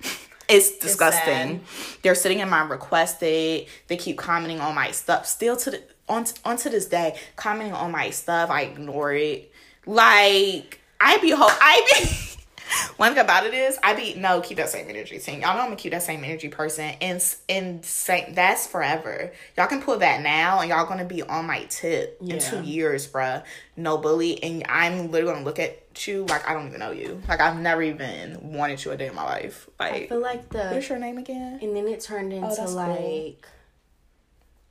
[0.48, 1.62] it's disgusting.
[2.02, 3.66] They're sitting in my requested.
[3.88, 5.26] They keep commenting on my stuff.
[5.26, 8.50] Still to the on on to this day, commenting on my stuff.
[8.50, 9.52] I ignore it.
[9.86, 12.08] Like I be ho I be
[12.96, 15.42] one thing about it is I be no keep that same energy thing.
[15.42, 19.32] Y'all know I'm gonna keep that same energy person and and say that's forever.
[19.56, 23.06] Y'all can pull that now and y'all gonna be on my tip in two years,
[23.06, 23.44] bruh.
[23.76, 27.22] No bully, and I'm literally gonna look at you like I don't even know you.
[27.28, 29.68] Like I've never even wanted you a day in my life.
[29.78, 31.60] I Like feel like the what's your name again?
[31.62, 32.86] and then it turned into Oh, that's cool.
[32.86, 33.46] like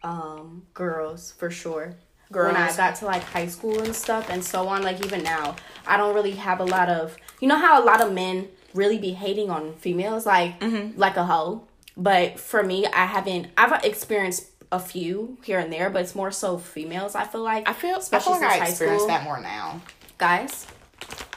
[0.03, 1.95] um girls for sure.
[2.31, 2.53] Girls.
[2.53, 5.55] When I got to like high school and stuff and so on, like even now,
[5.87, 8.97] I don't really have a lot of you know how a lot of men really
[8.97, 10.99] be hating on females like Mm-hmm.
[10.99, 11.63] like a hoe.
[11.97, 16.31] But for me, I haven't I've experienced a few here and there, but it's more
[16.31, 17.15] so females.
[17.15, 19.07] I feel like I feel, I especially feel like I high experience school.
[19.09, 19.79] that more now.
[20.17, 20.67] guys.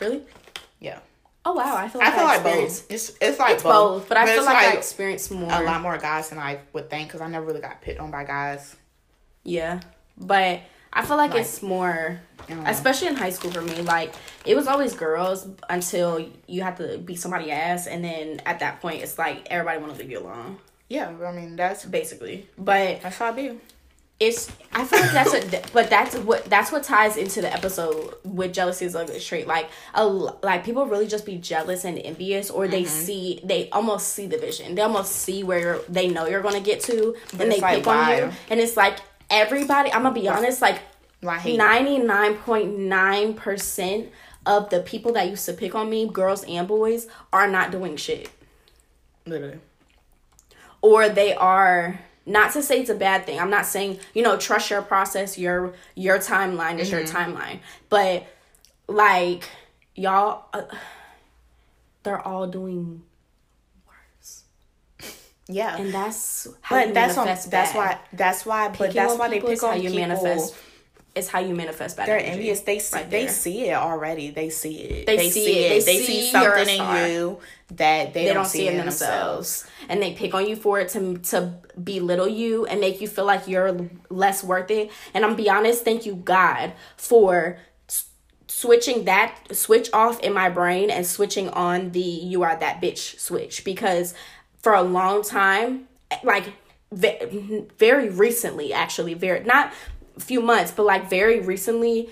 [0.00, 0.22] Really?
[0.80, 0.98] Yeah.
[1.44, 2.86] Oh wow, I feel like I feel like both.
[2.90, 5.50] It's it's like It's both, but I feel it's like, I experienced more.
[5.52, 8.10] a lot more guys than I would think because I never really got picked on
[8.10, 8.74] by guys.
[9.44, 9.80] Yeah,
[10.16, 10.60] but
[10.92, 12.70] I feel like, Like- it's more, I don't know.
[12.70, 13.82] especially in high school for me.
[13.82, 14.14] Like
[14.44, 18.80] it was always girls until you have to beat somebody ass, and then at that
[18.80, 20.58] point, it's like everybody want to leave you alone,
[20.88, 22.48] Yeah, I mean that's basically.
[22.56, 23.60] But that's how I be.
[24.20, 28.14] it's I feel like that's what, but that's what that's what ties into the episode
[28.24, 29.46] with jealousy is ugly trait.
[29.46, 32.72] Like a like people really just be jealous and envious, or Mm-hmm.
[32.72, 34.74] they see they almost see the vision.
[34.74, 38.16] They almost see where they know you're gonna get to, and they like, pick on
[38.16, 38.32] you.
[38.50, 38.96] And it's like
[39.30, 39.92] everybody.
[39.92, 40.80] I'm gonna be honest, like
[41.22, 41.58] Well, I hate it.
[41.58, 44.08] ninety nine point nine percent
[44.46, 47.96] of the people that used to pick on me, girls and boys, are not doing
[47.96, 48.30] shit
[49.26, 49.58] literally.
[50.80, 53.38] or they are not to say it's a bad thing.
[53.40, 57.60] I'm not saying, you know, trust your process, your your timeline is your timeline.
[57.88, 58.26] But
[58.86, 59.48] like
[59.94, 60.62] y'all uh,
[62.04, 63.02] they're all doing.
[65.50, 68.94] Yeah, And that's how but you that's on, manifest that's why that's why but Picking
[68.94, 70.08] that's why they people pick is how on you people.
[70.08, 70.54] manifest
[71.14, 72.32] is how you manifest bad They're energy.
[72.32, 72.60] envious.
[72.60, 74.30] They see, right they see it already.
[74.30, 75.06] They see it.
[75.06, 75.68] They see it.
[75.70, 77.38] They They, see, see something in you
[77.74, 79.66] that they, they don't, see in themselves.
[79.88, 83.24] and they pick on you for it to to belittle you and make you feel
[83.24, 87.58] like you're less worth it and i'm be honest thank you god for
[88.46, 93.18] switching that switch off in my brain and switching on the you are that bitch
[93.20, 94.14] switch because
[94.62, 95.86] for a long time
[96.24, 96.52] like
[96.90, 99.72] very recently actually very not
[100.16, 102.08] a few months but like very recently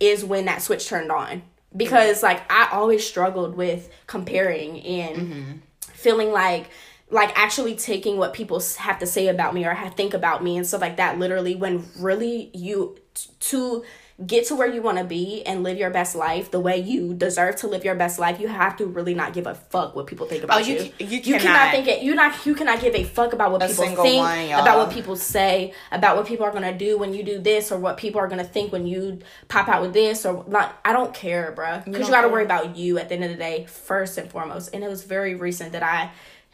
[0.00, 1.42] is when that switch turned on.
[1.76, 2.26] Because mm-hmm.
[2.26, 5.52] like i always struggled with comparing and mm-hmm.
[5.92, 6.68] feeling like
[7.10, 10.56] like actually taking what people have to say about me or have, think about me
[10.56, 13.84] and stuff like that literally when really you t- to
[14.26, 17.14] get to where you want to be and live your best life the way you
[17.14, 20.06] deserve to live your best life you have to really not give a fuck what
[20.06, 20.80] people think about Oh, you you.
[20.80, 21.40] c- you cannot.
[21.40, 24.44] cannot- think it you not you cannot give a fuck about what people think one,
[24.50, 27.78] about what people say about what people are gonna do when you do this or
[27.78, 31.14] what people are gonna think when you pop out with this or not i don't
[31.14, 31.82] care bruh.
[31.84, 32.32] Because you, gotta care.
[32.32, 34.74] worry about you at the end of the day first and foremost.
[34.74, 36.10] And it was very recent that i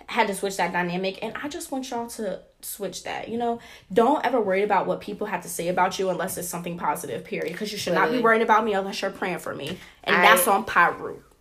[0.08, 1.18] had to switch that dynamic.
[1.22, 3.58] And i just want y'all to switch that you know
[3.92, 7.24] don't ever worry about what people have to say about you unless it's something positive
[7.24, 10.16] period because you should not be worrying about me unless you're praying for me and
[10.16, 11.18] I- that's on pyro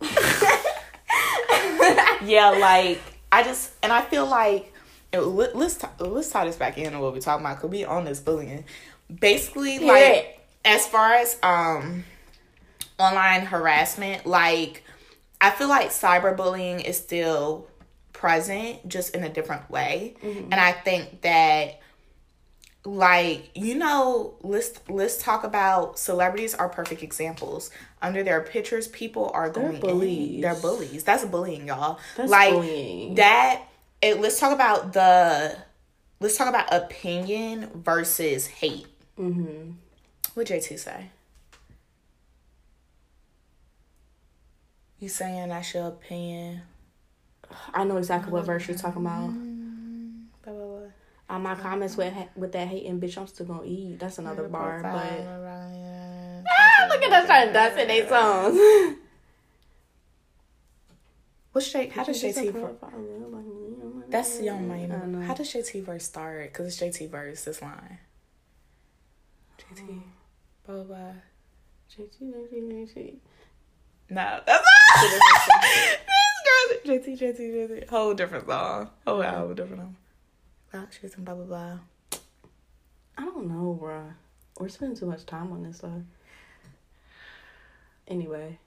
[2.24, 3.00] yeah, like
[3.32, 4.72] I just and I feel like
[5.12, 7.60] let, let's t- let's tie this back in into what we're talking about.
[7.60, 8.64] Could be on this bullying.
[9.20, 12.04] Basically, like as far as um
[12.98, 14.82] online harassment, like
[15.40, 17.66] I feel like cyberbullying is still
[18.16, 21.80] present, just in a different way, and I think that
[22.86, 29.28] like you know let's let's talk about celebrities are perfect examples under their pictures people
[29.34, 29.80] are going in.
[29.80, 30.40] bullies.
[30.40, 33.16] they're bullies that's bullying y'all That's like bullying.
[33.16, 33.62] that
[34.00, 35.58] it, let's talk about the
[36.20, 38.86] let's talk about opinion versus hate
[39.18, 39.72] mm-hmm.
[40.34, 41.10] what jt say
[45.00, 46.62] you saying that's your opinion
[47.74, 49.28] i know exactly what verse you're talking about
[50.44, 50.78] blah, blah, blah.
[51.30, 54.80] on my comments with with that hating bitch i'm still gonna eat that's another bar
[54.82, 54.90] but
[56.48, 58.96] Ah, look at us trying to dance in their songs
[61.52, 61.86] What's J?
[61.88, 62.52] How does JT?
[62.52, 62.74] ver-
[64.10, 65.26] That's Young Money.
[65.26, 66.52] How does JT verse start?
[66.52, 67.44] Cause it's JT verse.
[67.44, 67.98] This line.
[69.58, 70.02] JT.
[70.66, 70.84] Blah blah.
[70.84, 71.12] blah.
[74.10, 74.64] No, that's
[75.50, 75.64] not.
[76.84, 76.96] girl.
[76.98, 77.88] JT JT JT.
[77.88, 78.90] Whole different song.
[79.06, 79.96] Whole album different album.
[80.72, 81.78] Rock shit and blah blah blah.
[83.18, 84.12] I don't know, bruh.
[84.58, 85.90] We're spending too much time on this stuff.
[88.08, 88.58] Anyway.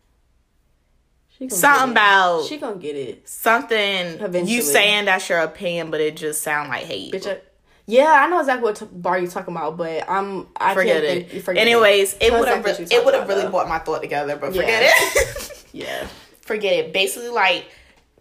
[1.38, 3.28] She gonna Something about She gonna get it.
[3.30, 3.78] something.
[3.78, 4.52] Eventually.
[4.52, 7.14] You saying that's your opinion, but it just sound like hate.
[7.14, 7.40] Bitch, I-
[7.86, 11.30] yeah, I know exactly what t- bar you talking about, but I'm I forget it.
[11.32, 14.54] Think, forget Anyways, it would have it would have really brought my thought together, but
[14.54, 14.62] Yeah.
[14.62, 15.66] forget it.
[15.72, 16.08] Yeah.
[16.50, 16.92] Forget it.
[16.92, 17.66] Basically, like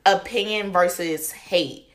[0.07, 1.87] opinion versus hate.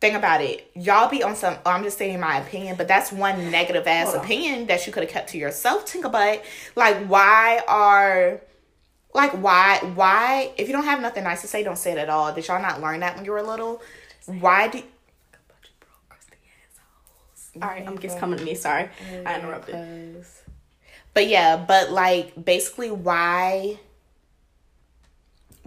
[0.00, 0.70] Think about it.
[0.74, 1.56] Y'all be on some.
[1.64, 4.24] Oh, I'm just saying my opinion, but that's one negative ass Hold on.
[4.24, 5.88] opinion that you could have kept to yourself.
[5.88, 6.44] Think about it.
[6.74, 8.40] Like, why are,
[9.14, 10.52] like, why, why?
[10.58, 12.34] If you don't have nothing nice to say, don't say it at all.
[12.34, 13.80] Did y'all not learn that when you were little?
[14.26, 14.82] Why do?
[17.62, 18.54] All right, I'm just coming to me.
[18.54, 18.90] Sorry,
[19.24, 20.24] I interrupted.
[21.14, 23.78] But yeah, but like basically why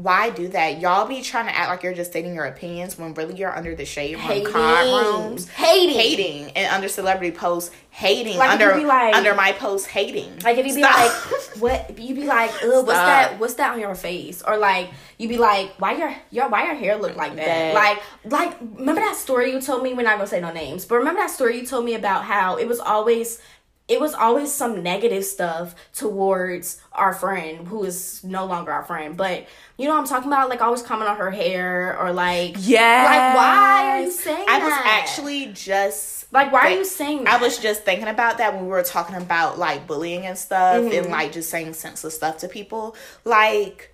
[0.01, 0.79] why do that?
[0.79, 3.75] Y'all be trying to act like you're just stating your opinions when really you're under
[3.75, 4.51] the shade room Hating.
[4.53, 5.47] card rooms.
[5.49, 5.95] Hating.
[5.95, 6.51] Hating.
[6.51, 8.37] And under celebrity posts, hating.
[8.37, 10.39] Like, under be like- under my post hating.
[10.43, 10.97] Like if you be Stop.
[10.97, 13.05] like, what you be like, ugh, what's Stop.
[13.05, 13.39] that?
[13.39, 14.41] What's that on your face?
[14.41, 17.45] Or like you be like, why your your why your hair look like that?
[17.45, 19.93] That- Like like remember that story you told me?
[19.93, 22.57] We're not gonna say no names, but remember that story you told me about how
[22.57, 23.41] it was always
[23.89, 29.17] it was always some negative stuff towards our friend who is no longer our friend.
[29.17, 30.47] But you know what I'm talking about?
[30.47, 33.03] Like always comment on her hair or like Yeah.
[33.05, 37.39] Like why are you saying I was actually just like why are you saying that?
[37.39, 40.83] I was just thinking about that when we were talking about like bullying and stuff
[40.83, 40.95] Mm-hmm.
[40.97, 42.95] and like just saying senseless stuff to people.
[43.25, 43.93] Like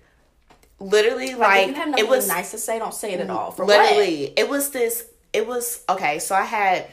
[0.78, 3.50] literally like, like, you have it was nice to say, don't say it at all.
[3.50, 3.78] For what?
[3.80, 6.86] literally it was this it was okay so i had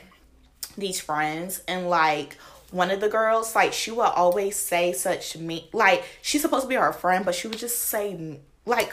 [0.78, 2.38] these friends and like
[2.74, 6.69] one of the girls like she would always say such me like she's supposed to
[6.69, 8.91] be her friend but she would just say like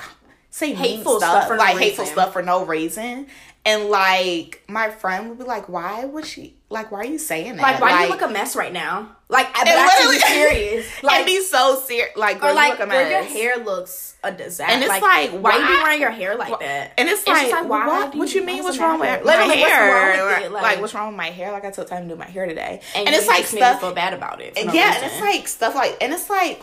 [0.51, 2.15] say Hateful stuff stuff, for no like hateful reason.
[2.15, 3.27] stuff for no reason
[3.65, 7.57] and like my friend would be like why would she like, why are you saying
[7.57, 7.63] that?
[7.63, 9.17] Like, why do you look a mess right now?
[9.31, 11.03] Like, but actually be serious.
[11.05, 12.17] Like, be so serious.
[12.17, 14.73] Like, or like, where your hair looks a disaster.
[14.73, 16.93] And it's like, like why, why you be wearing your hair like that?
[16.99, 17.87] And it's, it's like, like, why?
[17.87, 18.65] What, what you mean?
[18.65, 20.51] What's wrong with my hair?
[20.51, 21.53] Like, like, what's wrong with my hair?
[21.53, 23.81] Like, I took time to do my hair today, and, and it's like stuff.
[23.81, 24.55] feel bad about it.
[24.57, 25.05] No yeah, reason.
[25.05, 26.63] and it's like stuff like, and it's like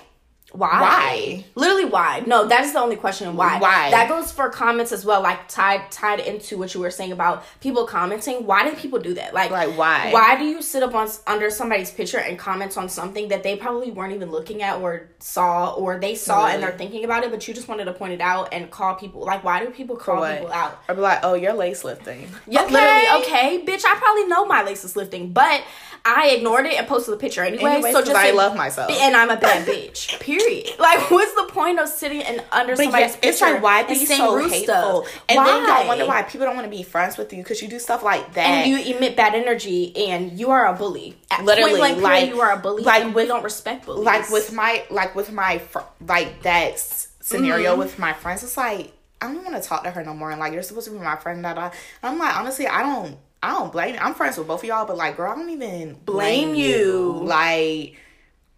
[0.54, 0.80] why?
[0.80, 1.46] Why?
[1.56, 2.24] Literally, why?
[2.26, 3.36] No, that is the only question.
[3.36, 3.60] Why?
[3.60, 3.92] Why?
[3.92, 5.22] That goes for comments as well.
[5.22, 8.46] Like tied tied into what you were saying about people commenting.
[8.46, 9.34] Why do people do that?
[9.34, 10.12] Like, like why?
[10.12, 13.58] Why do you sit up on under somebody's picture and comment on something that they
[13.58, 16.54] probably weren't even looking at or saw or they saw really?
[16.54, 18.96] and they're thinking about it, but you just wanted to point it out and call
[18.96, 19.26] people.
[19.26, 20.82] Like, why do people call people out?
[20.88, 22.30] Or be like, oh, you're lace lifting.
[22.50, 22.74] Yeah, okay.
[22.74, 23.24] literally.
[23.24, 23.84] Okay, bitch.
[23.84, 25.64] I probably know my lace is lifting, but
[26.06, 27.72] I ignored it and posted the picture anyway.
[27.72, 30.18] anyway so just I love myself, and I'm a bad bitch.
[30.22, 30.37] Period.
[30.80, 33.30] Like, what's the point of sitting and under but somebody's picture?
[33.30, 35.24] It's like why be so hateful, stuff?
[35.28, 35.46] and why?
[35.46, 37.80] then you wonder why people don't want to be friends with you because you do
[37.80, 41.18] stuff like that, and you emit bad energy, and you are a bully.
[41.32, 42.84] At Literally, like, like you are a bully.
[42.84, 44.06] Like we don't respect bullies.
[44.06, 47.80] Like with my like with my fr- like that scenario mm-hmm.
[47.80, 48.44] with my friends.
[48.44, 50.32] It's like I don't want to talk to her no more.
[50.32, 51.44] And like you're supposed to be my friend.
[51.44, 51.72] Da, da.
[52.04, 54.00] I'm like honestly, I don't I don't blame you.
[54.02, 56.68] I'm friends with both of y'all, but like, girl, I don't even blame, blame you.
[56.68, 57.12] you.
[57.24, 57.96] Like,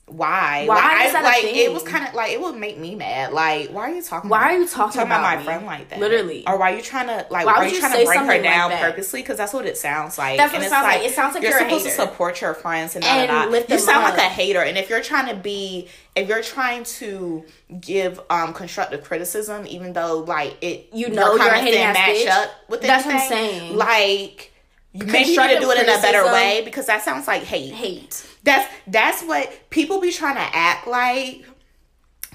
[0.10, 0.66] why?
[0.66, 1.56] Why like, is that like thing?
[1.56, 3.32] it was kind of like it would make me mad.
[3.32, 4.30] Like, why are you talking?
[4.30, 6.00] Why about, are you talking, talking about, about, my friend like that?
[6.00, 7.46] Literally, or why are you trying to like?
[7.46, 9.22] Why, are you, you trying to bring her down like purposely?
[9.22, 10.38] Because that's what it sounds like.
[10.38, 11.10] That's what and it sounds like, like.
[11.10, 13.74] It sounds like you're, you're supposed to support your friends and, and da, da, da.
[13.74, 14.18] you sound up.
[14.18, 14.62] like a hater.
[14.62, 17.46] And if you're trying to be, if you're trying to
[17.80, 22.28] give um constructive criticism, even though like it, you know, you're a hating match bitch.
[22.28, 23.78] up with that's anything, what I'm saying.
[23.78, 24.54] Like
[24.94, 27.74] maybe you need to do it in a better way because that sounds like hate.
[27.74, 28.26] Hate.
[28.44, 31.46] That's that's what people be trying to act like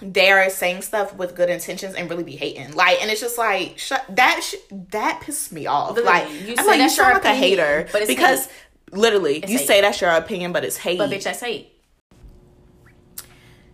[0.02, 2.74] they're saying stuff with good intentions and really be hating.
[2.74, 5.94] Like, and it's just like shut that sh- that pisses me off.
[5.96, 8.52] Literally, like, you I'm like you sound like a hater but because hate.
[8.92, 9.66] literally it's you hate.
[9.66, 10.98] say that's your opinion, but it's hate.
[10.98, 11.70] But bitch, that's hate.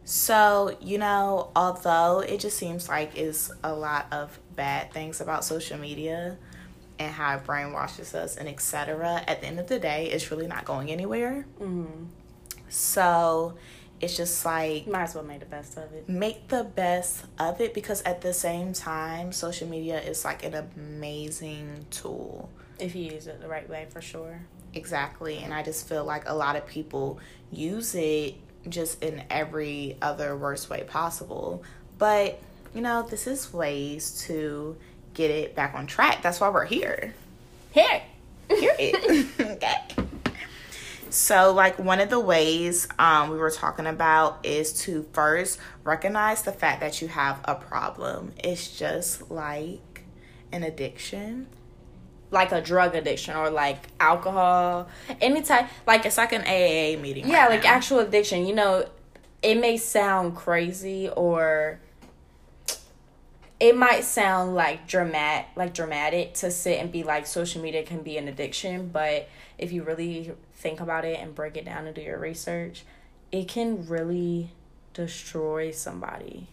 [0.04, 5.44] So, you know, although it just seems like it's a lot of bad things about
[5.44, 6.36] social media,
[7.00, 9.22] and how it brainwashes us and etc.
[9.26, 11.46] At the end of the day, it's really not going anywhere.
[11.60, 12.04] Mm-hmm.
[12.70, 13.54] So
[14.00, 16.08] it's just like might as well make the best of it.
[16.08, 20.54] Make the best of it because at the same time, social media is like an
[20.54, 22.48] amazing tool
[22.78, 24.40] if you use it the right way, for sure.
[24.72, 27.18] Exactly, and I just feel like a lot of people
[27.50, 28.34] use it
[28.68, 31.62] just in every other worst way possible.
[31.98, 32.40] But
[32.74, 34.76] you know, this is ways to
[35.14, 36.22] get it back on track.
[36.22, 37.14] That's why we're here.
[37.72, 38.02] Here.
[38.48, 39.26] Here it.
[39.40, 40.08] okay.
[41.10, 46.42] So, like one of the ways um, we were talking about is to first recognize
[46.42, 48.32] the fact that you have a problem.
[48.42, 50.04] It's just like
[50.52, 51.48] an addiction,
[52.30, 54.88] like a drug addiction or like alcohol,
[55.20, 55.68] any type.
[55.86, 57.28] Like it's like an AA meeting.
[57.28, 57.70] Yeah, right like now.
[57.70, 58.46] actual addiction.
[58.46, 58.88] You know,
[59.42, 61.80] it may sound crazy or
[63.58, 68.02] it might sound like dramatic like dramatic to sit and be like social media can
[68.02, 71.94] be an addiction but if you really think about it and break it down and
[71.94, 72.84] do your research
[73.32, 74.50] it can really
[74.94, 76.48] destroy somebody.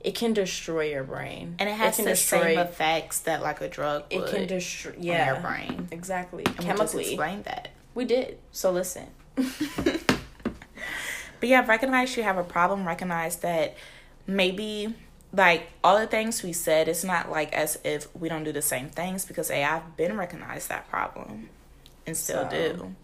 [0.00, 1.56] It can destroy your brain.
[1.58, 4.94] And it has it the destroy, same effects that like a drug it can destroy
[4.98, 5.88] yeah your brain.
[5.90, 7.08] exactly and chemically.
[7.08, 7.70] explain that.
[7.94, 9.06] We did so listen.
[11.38, 13.76] But yeah recognize you have a problem recognize that
[14.26, 14.94] maybe
[15.34, 18.62] like all the things we said, it's not like as if we don't do the
[18.62, 21.50] same things because hey, I've been recognized that problem
[22.06, 22.50] and still so.
[22.50, 22.94] do.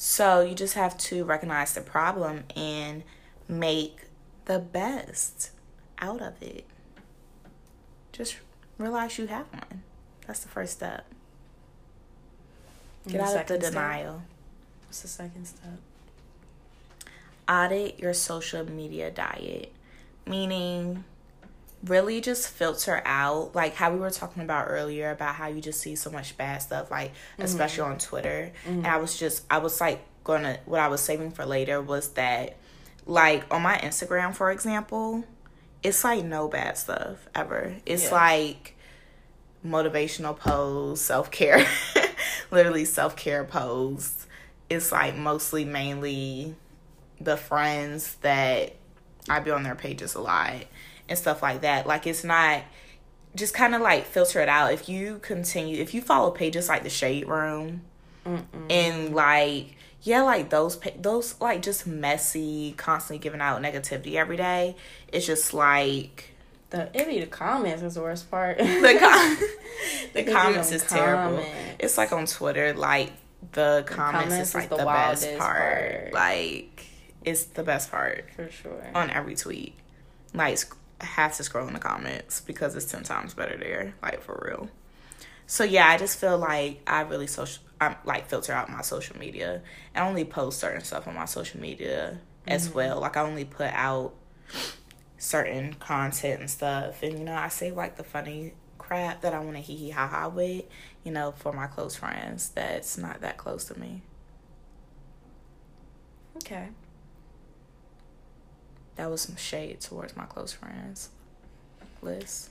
[0.00, 3.02] So you just have to recognize the problem and
[3.48, 4.02] make
[4.44, 5.50] the best
[5.98, 6.64] out of it.
[8.12, 8.36] Just
[8.78, 9.82] realize you have one.
[10.24, 11.04] That's the first step.
[13.08, 14.14] Get out of the denial.
[14.14, 14.86] Step?
[14.86, 15.80] What's the second step?
[17.48, 19.72] Audit your social media diet,
[20.26, 21.02] meaning
[21.84, 25.80] really just filter out like how we were talking about earlier about how you just
[25.80, 27.42] see so much bad stuff like mm-hmm.
[27.42, 28.78] especially on twitter mm-hmm.
[28.78, 32.10] and i was just i was like gonna what i was saving for later was
[32.10, 32.56] that
[33.06, 35.24] like on my instagram for example
[35.82, 38.14] it's like no bad stuff ever it's yeah.
[38.14, 38.76] like
[39.64, 41.64] motivational posts self-care
[42.50, 44.26] literally self-care posts
[44.68, 46.54] it's like mostly mainly
[47.20, 48.74] the friends that
[49.28, 50.64] i be on their pages a lot
[51.08, 51.86] and stuff like that.
[51.86, 52.62] Like it's not
[53.34, 54.72] just kind of like filter it out.
[54.72, 57.82] If you continue, if you follow pages like the Shade Room
[58.26, 58.42] Mm-mm.
[58.70, 64.76] and like yeah, like those those like just messy, constantly giving out negativity every day.
[65.12, 66.34] It's just like
[66.70, 68.58] the it be the comments is the worst part.
[68.58, 68.64] the
[69.00, 69.38] com-
[70.14, 71.04] the comments is comment.
[71.04, 71.44] terrible.
[71.78, 73.12] It's like on Twitter, like
[73.52, 76.02] the comments, comments is like is the the, best part.
[76.02, 76.12] part.
[76.12, 76.86] Like
[77.24, 78.90] it's the best part For sure.
[78.94, 79.74] on every tweet.
[80.34, 80.58] Like
[81.00, 83.94] have to scroll in the comments because it's ten times better there.
[84.02, 84.68] Like for real.
[85.46, 87.62] So yeah, I just feel like I really social.
[87.80, 89.62] I'm like filter out my social media
[89.94, 92.76] and only post certain stuff on my social media as mm-hmm.
[92.76, 93.00] well.
[93.00, 94.14] Like I only put out
[95.16, 99.40] certain content and stuff, and you know I say like the funny crap that I
[99.40, 100.64] want to hee hee ha ha with.
[101.04, 104.02] You know, for my close friends that's not that close to me.
[106.36, 106.68] Okay.
[108.98, 111.10] That was some shade towards my close friends.
[112.02, 112.50] Liz.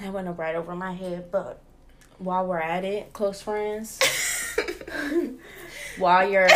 [0.00, 1.60] That went right over my head, but
[2.18, 4.00] while we're at it, close friends,
[5.98, 6.48] while you're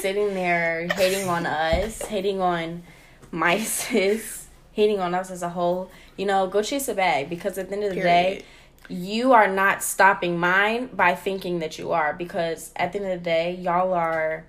[0.00, 2.82] sitting there hating on us, hating on
[3.30, 7.56] my sis, hating on us as a whole, you know, go chase a bag because
[7.58, 8.44] at the end of the day,
[8.88, 13.20] you are not stopping mine by thinking that you are because at the end of
[13.20, 14.44] the day, y'all are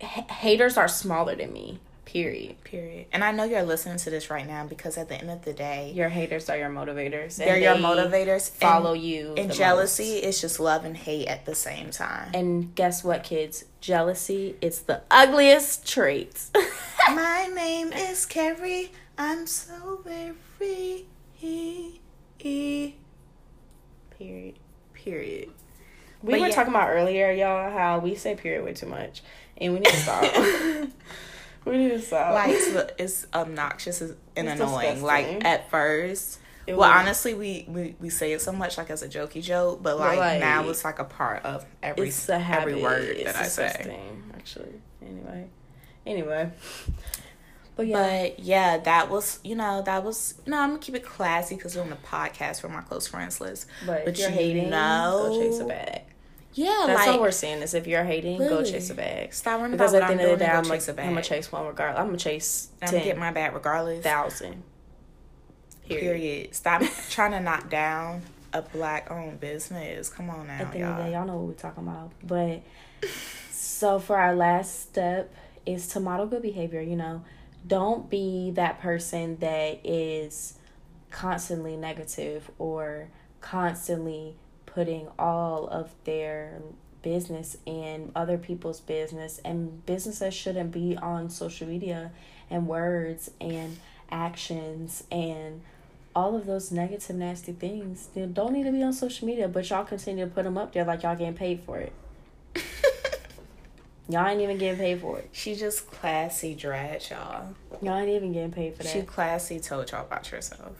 [0.00, 1.80] h- haters are smaller than me.
[2.10, 2.64] Period.
[2.64, 3.06] Period.
[3.12, 5.52] And I know you're listening to this right now because at the end of the
[5.52, 7.36] day, Your haters are your motivators.
[7.36, 8.50] they're your motivators.
[8.50, 9.34] Follow and, you.
[9.36, 10.24] And jealousy most.
[10.24, 12.32] is just love and hate at the same time.
[12.34, 13.64] And guess what, kids?
[13.80, 16.46] Jealousy it's the ugliest trait.
[17.10, 18.90] My name is Carrie.
[19.16, 21.06] I'm so very.
[21.38, 22.94] period.
[24.94, 25.50] Period.
[26.24, 26.54] We But were yeah.
[26.54, 29.22] talking about earlier, y'all, how we say period way too much,
[29.56, 30.24] and we need to stop.
[31.64, 32.34] we need to stop.
[32.34, 34.94] Like it's, it's obnoxious and It's annoying.
[34.94, 35.02] disgusting.
[35.02, 36.38] Like at first.
[36.66, 39.42] It well, was- honestly, we, we we say it so much like as a jokey
[39.42, 42.68] joke, but like, like, now it's like a part of every it's a habit.
[42.70, 44.00] every word it's that I say.
[44.34, 45.48] Actually, anyway,
[46.06, 46.50] anyway.
[47.76, 50.94] But yeah, But yeah, that was you know that was you know I'm gonna keep
[50.94, 53.66] it classy because we're on the podcast for my close friends list.
[53.86, 56.02] but, but you're you hating, know- go chase a bag.
[56.52, 58.70] Yeah, That's like all we're saying is if you're hating, go Literally.
[58.72, 59.32] chase a bag.
[59.32, 60.88] stop worrying Because about at the I'm end of the day, I'm go gonna chase.
[60.88, 62.00] I'm gonna chase one regardless.
[62.00, 64.02] I'm gonna chase I'm gonna get my bag regardless.
[64.02, 64.62] thousand.
[65.88, 66.54] Period.
[66.54, 68.22] Stop trying to knock down
[68.52, 70.08] a black owned business.
[70.08, 71.18] Come on now, At the end of the day, y'all.
[71.20, 72.10] y'all know what we're talking about.
[72.22, 72.62] But
[73.50, 75.32] so for our last step
[75.66, 76.80] is to model good behavior.
[76.80, 77.24] You know,
[77.66, 80.54] don't be that person that is
[81.10, 83.08] constantly negative or
[83.40, 84.36] constantly
[84.74, 86.60] putting all of their
[87.02, 92.10] business in other people's business and businesses shouldn't be on social media
[92.50, 93.78] and words and
[94.10, 95.62] actions and
[96.14, 99.68] all of those negative nasty things they don't need to be on social media but
[99.70, 101.92] y'all continue to put them up there like y'all getting paid for it.
[104.08, 105.28] Y'all ain't even getting paid for it.
[105.30, 107.54] She just classy dread y'all.
[107.80, 108.88] y'all ain't even getting paid for that.
[108.92, 110.72] She classy told y'all about yourself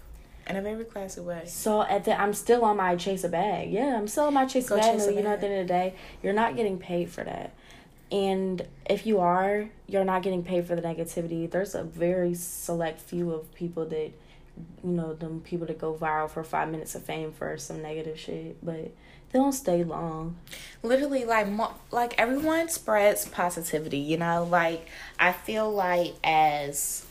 [0.51, 1.43] in a very classy way.
[1.47, 3.71] So at the, I'm still on my chase a bag.
[3.73, 4.93] Yeah, I'm still on my chase Go bag.
[4.99, 7.25] chase a you know, at the end of the day, you're not getting paid for
[7.25, 7.55] that.
[8.13, 11.49] And if you are, you're not getting paid for the negativity.
[11.51, 14.11] There's a very select few of people that,
[14.83, 18.19] you know, them people that go viral for five minutes of fame for some negative
[18.19, 18.91] shit, but
[19.33, 20.37] they don't stay long.
[20.83, 24.85] literally like mo- like everyone spreads positivity you know like
[25.21, 27.07] i feel like as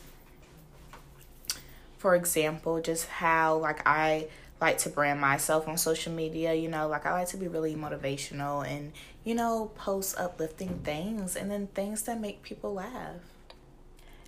[2.00, 4.26] for example just how like i
[4.60, 7.76] like to brand myself on social media you know like i like to be really
[7.76, 8.92] motivational and
[9.24, 13.29] you know post uplifting things and then things that make people laugh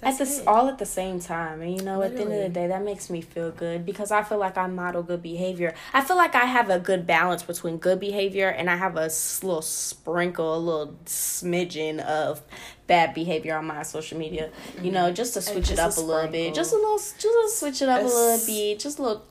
[0.04, 0.48] at That's the it.
[0.48, 2.84] all at the same time and you know at the end of the day that
[2.84, 6.34] makes me feel good because i feel like i model good behavior i feel like
[6.34, 9.10] i have a good balance between good behavior and i have a
[9.44, 12.42] little sprinkle a little smidgen of
[12.88, 14.50] bad behavior on my social media
[14.82, 15.90] you know just to switch it Mm-hmm.
[15.92, 18.28] up a a little bit just a little just to switch it up a little
[18.36, 19.24] It's- bit just a little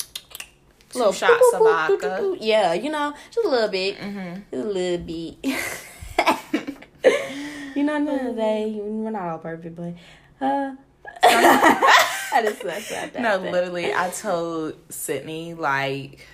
[0.90, 2.06] Two little shots boop, of boop, vodka.
[2.22, 2.38] boop.
[2.40, 4.54] yeah you know just a little bit mm-hmm.
[4.54, 5.36] a little bit
[7.76, 9.94] you know at the end of the day we're not all perfect but
[10.40, 10.74] uh
[11.22, 13.20] I just suck at that.
[13.22, 13.52] no thing.
[13.52, 16.26] literally i told sydney like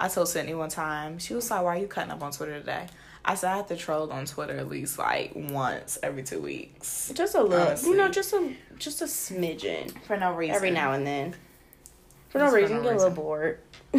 [0.00, 2.58] i told sydney one time she was like why are you cutting up on twitter
[2.58, 2.86] today
[3.24, 7.10] i said i have to troll on twitter at least like once every two weeks
[7.14, 7.90] Just a little, Honestly.
[7.90, 11.34] you know, just a just a smidgen for no reason every now and then.
[12.28, 13.58] For no Just for reason, no get a little bored.
[13.94, 13.98] a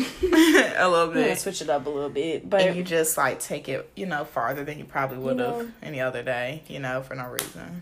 [0.88, 3.68] little You bit switch it up a little bit, but and you just like take
[3.68, 5.72] it you know farther than you probably would have know.
[5.84, 7.82] any other day you know for no reason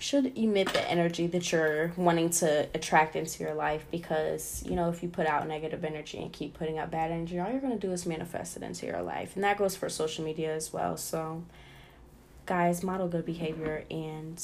[0.00, 4.88] should emit the energy that you're wanting to attract into your life because you know
[4.88, 7.78] if you put out negative energy and keep putting out bad energy all you're going
[7.78, 10.72] to do is manifest it into your life and that goes for social media as
[10.72, 11.44] well so
[12.46, 14.42] guys model good behavior and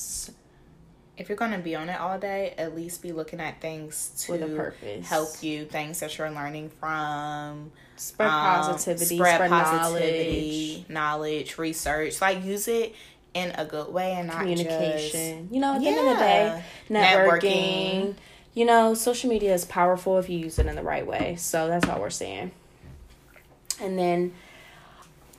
[1.16, 4.36] if you're gonna be on it all day, at least be looking at things to
[4.36, 5.08] purpose.
[5.08, 7.72] help you, things that you're learning from.
[7.96, 11.56] Spread um, positivity, spread, spread, positivity, knowledge.
[11.56, 12.20] research.
[12.20, 12.94] Like use it
[13.36, 15.48] in a good way and not knowledge, just communication.
[15.52, 17.40] You know, at the end of the day, networking.
[17.40, 18.14] Networking.
[18.54, 21.36] You know, social media is powerful if you use it in the right way.
[21.36, 22.52] So that's all we're saying.
[23.82, 24.32] And then,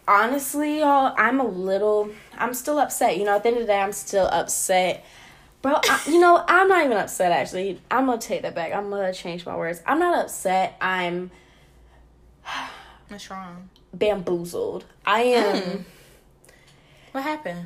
[0.07, 3.17] honestly, y'all, I'm a little, I'm still upset.
[3.17, 5.03] You know, at the end of the day, I'm still upset.
[5.63, 7.81] Bro, I, you know, I'm not even upset actually.
[7.89, 8.71] I'm gonna take that back.
[8.73, 9.81] I'm gonna change my words.
[9.87, 10.77] I'm not upset.
[10.79, 11.31] I'm
[13.07, 13.69] What's wrong?
[13.93, 14.85] bamboozled.
[15.03, 15.61] I am.
[15.61, 15.83] Mm.
[17.13, 17.65] What happened?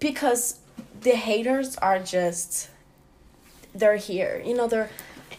[0.00, 0.58] Because
[1.02, 2.70] the haters are just
[3.74, 4.90] they're here you know they're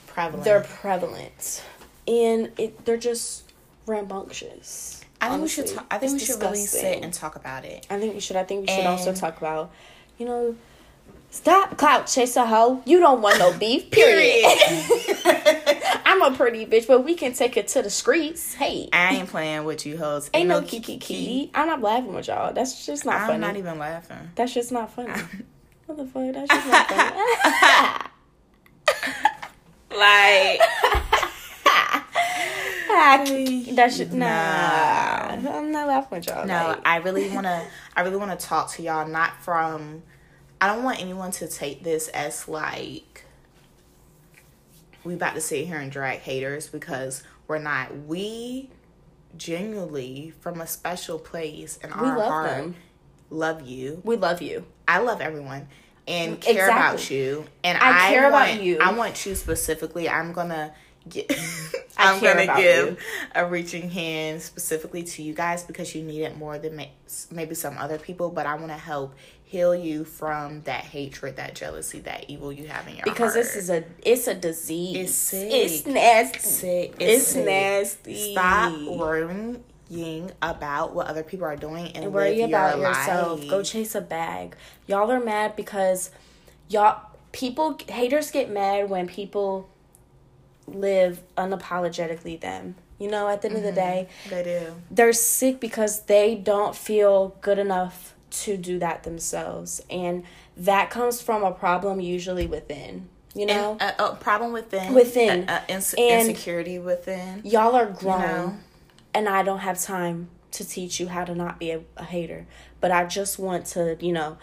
[0.07, 0.43] Prevalent.
[0.45, 1.63] they're prevalent
[2.07, 3.51] and it they're just
[3.85, 5.65] rambunctious I think we should.
[5.65, 7.87] Talk, I think we should really sit and talk about it.
[7.89, 9.71] i think we should i think we should also talk about
[10.17, 10.55] you know
[11.31, 14.45] stop clout chaser hoe you don't want no beef period,
[16.07, 19.29] i'm a pretty bitch but we can take it to the streets hey I ain't
[19.29, 20.29] playing with you hoes.
[20.33, 23.33] ain't no kiki kiki i'm not laughing with y'all that's just not funny.
[23.33, 24.31] I'm not even laughing.
[24.35, 25.09] that's just not funny
[25.85, 28.11] what the fuck that's just not funny
[29.97, 30.59] Like
[33.75, 35.35] that should nah.
[35.35, 35.57] Nah.
[35.57, 36.45] I'm not laughing with y'all.
[36.45, 37.65] no, like, I really wanna.
[37.95, 39.07] I really wanna talk to y'all.
[39.07, 40.03] Not from.
[40.59, 43.23] I don't want anyone to take this as like
[45.07, 48.05] we about to sit here and drag haters because we're not.
[48.05, 48.69] We
[49.35, 52.75] genuinely from a special place in we our love heart them.
[53.29, 54.01] love you.
[54.03, 54.65] We love you.
[54.87, 55.67] I love everyone
[56.07, 57.45] and care about you.
[57.63, 58.79] And I I, care about you.
[58.79, 60.09] I want you specifically.
[60.09, 60.73] I'm gonna
[61.07, 61.31] get.
[61.97, 62.97] I'm gonna give you.
[63.33, 66.85] a reaching hand specifically to you guys because you need it more than ma-
[67.31, 68.29] maybe some other people.
[68.29, 69.15] But I want to help
[69.47, 73.33] heal you from that hatred, that jealousy, that evil you have in your Because heart.
[73.33, 74.97] Because this is a it's a disease.
[74.97, 75.51] It's sick.
[75.51, 76.39] It's nasty.
[76.39, 76.95] sick.
[76.99, 77.45] It's sick.
[77.45, 78.33] nasty.
[78.33, 79.63] Stop worrying
[80.41, 83.39] about what other people are doing and, and worry about your yourself.
[83.39, 83.49] life.
[83.49, 84.57] Go chase a bag.
[84.85, 86.11] Y'all are mad because
[86.67, 89.69] y'all people haters get mad when people
[90.67, 92.75] live unapologetically them.
[92.99, 93.75] You know, at the end of the mm-hmm.
[93.77, 94.75] day, They do.
[94.91, 100.23] they're sick because they don't feel good enough to do that themselves and
[100.55, 104.93] that comes from a problem usually within you know And, uh, a problem within.
[104.93, 105.47] Within.
[105.47, 107.41] Uh, inse- insecurity within.
[107.45, 108.57] y'all are grown know?
[109.13, 112.45] and i don't have time to teach you how to not be a, a hater
[112.81, 114.37] but i just want to you know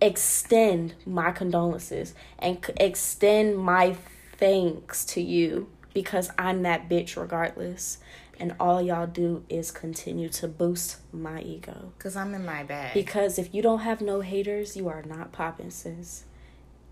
[0.00, 3.96] extend my condolences and c- extend my
[4.36, 7.98] thanks to you because i'm that bitch regardless
[8.40, 12.94] and all y'all do is continue to boost my ego Because I'm in my bag.
[12.94, 16.24] Because if you don't have no haters, you are not popping, sis.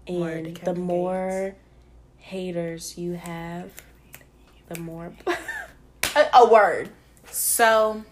[0.06, 1.56] And the more
[2.18, 3.70] haters you have,
[4.68, 5.12] the more
[6.16, 6.90] a, a word,
[7.30, 8.04] so,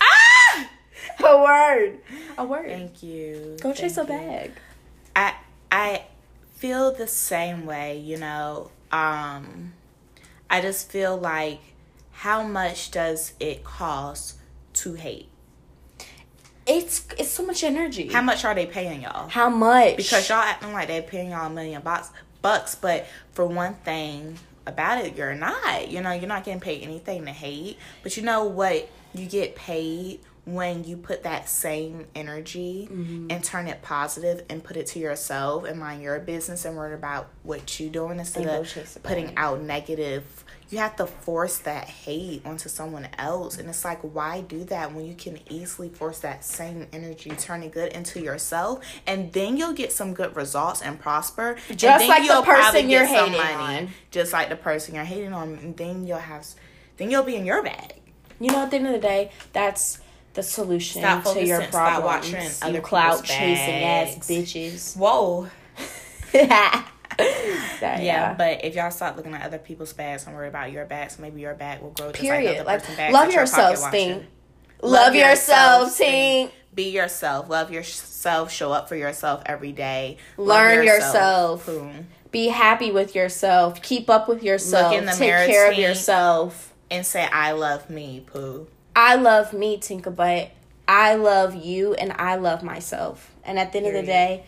[0.00, 0.68] ah!
[1.24, 1.98] a word,
[2.38, 2.66] a word.
[2.66, 3.56] thank you.
[3.60, 4.52] Go chase a bag.
[5.14, 5.34] I
[5.70, 6.04] I
[6.54, 8.70] feel the same way, you know.
[8.92, 9.74] Um
[10.48, 11.60] I just feel like
[12.14, 14.36] how much does it cost
[14.74, 15.28] to hate?
[16.66, 18.08] It's it's so much energy.
[18.08, 19.28] How much are they paying y'all?
[19.28, 19.96] How much?
[19.96, 22.10] Because y'all acting like they're paying y'all a million bucks
[22.40, 25.88] bucks, but for one thing about it, you're not.
[25.90, 27.78] You know, you're not getting paid anything to hate.
[28.02, 33.26] But you know what you get paid when you put that same energy Mm-hmm.
[33.30, 36.94] and turn it positive and put it to yourself and mind your business and worry
[36.94, 40.43] about what you're doing instead of putting out negative
[40.74, 43.56] you have to force that hate onto someone else.
[43.58, 47.70] And it's like why do that when you can easily force that same energy turning
[47.70, 48.84] good into yourself?
[49.06, 51.56] And then you'll get some good results and prosper.
[51.70, 53.88] And Just then like the person you're hating on.
[54.10, 55.54] just like the person you're hating on.
[55.54, 56.44] And then you'll have
[56.98, 57.94] then you'll be in your bag.
[58.40, 60.00] You know, at the end of the day, that's
[60.34, 62.32] the solution Stop to your focusing- stop problems.
[62.32, 64.96] watching you other clout chasing ass bitches.
[64.96, 65.48] whoa
[67.80, 70.84] yeah, yeah, but if y'all stop looking at other people's bags and worry about your
[70.84, 72.66] bags, maybe your bag will grow just Period.
[72.66, 74.26] like Like, love yourselves, thing.
[74.82, 76.50] Love yourself, team.
[76.74, 77.48] Be yourself.
[77.48, 78.50] Love yourself.
[78.50, 80.18] Show up for yourself every day.
[80.36, 81.70] Love Learn yourself.
[82.30, 83.80] Be happy with yourself.
[83.80, 84.92] Keep up with yourself.
[84.92, 86.72] Look in the Take care of yourself.
[86.90, 88.66] And say, I love me, poo.
[88.94, 90.50] I love me, Tinker Butt.
[90.86, 93.32] I love you and I love myself.
[93.44, 94.44] And at the end of the day,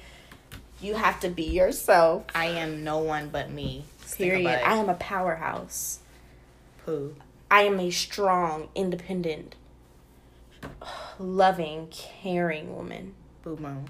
[0.80, 2.24] you have to be yourself.
[2.34, 3.84] I am no one but me.
[4.16, 4.46] Period.
[4.46, 6.00] I am a powerhouse.
[6.84, 7.16] poo.
[7.50, 9.54] I am a strong, independent,
[11.18, 13.14] loving, caring woman.
[13.42, 13.88] Boo moon.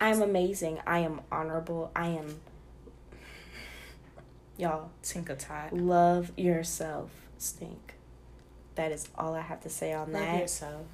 [0.00, 0.80] I am amazing.
[0.86, 1.90] I am honorable.
[1.96, 2.40] I am.
[4.56, 5.72] Y'all, Tinker Tot.
[5.72, 7.94] love yourself, stink.
[8.76, 10.40] That is all I have to say on Love that.
[10.40, 10.86] yourself.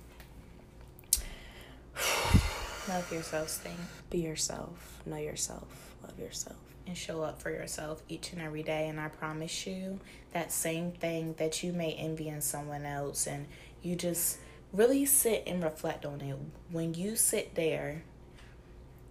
[2.88, 3.76] Love yourself, Stink.
[4.10, 5.00] Be yourself.
[5.06, 5.94] Know yourself.
[6.02, 6.56] Love yourself.
[6.86, 8.88] and show up for yourself each and every day.
[8.88, 10.00] And I promise you,
[10.32, 13.46] that same thing that you may envy in someone else, and
[13.82, 14.38] you just
[14.72, 16.36] really sit and reflect on it.
[16.72, 18.02] When you sit there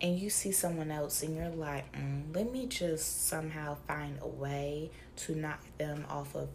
[0.02, 4.28] and you see someone else, and you're like, mm, let me just somehow find a
[4.28, 6.50] way to knock them off of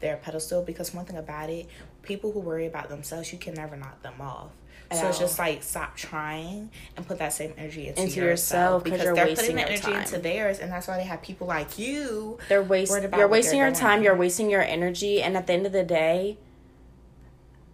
[0.00, 0.62] their pedestal.
[0.62, 1.68] Because one thing about it,
[2.02, 4.50] people who worry about themselves, you can never knock them off.
[4.90, 8.24] At So it's just like stop trying and put that same energy into, Into yourself,
[8.26, 10.02] yourself, 'cause because you're they're wasting putting the energy time.
[10.02, 12.38] into theirs, and that's why they have people like you.
[12.48, 15.72] They're about you're wasting your time, you're wasting your energy, and at the end of
[15.72, 16.38] the day,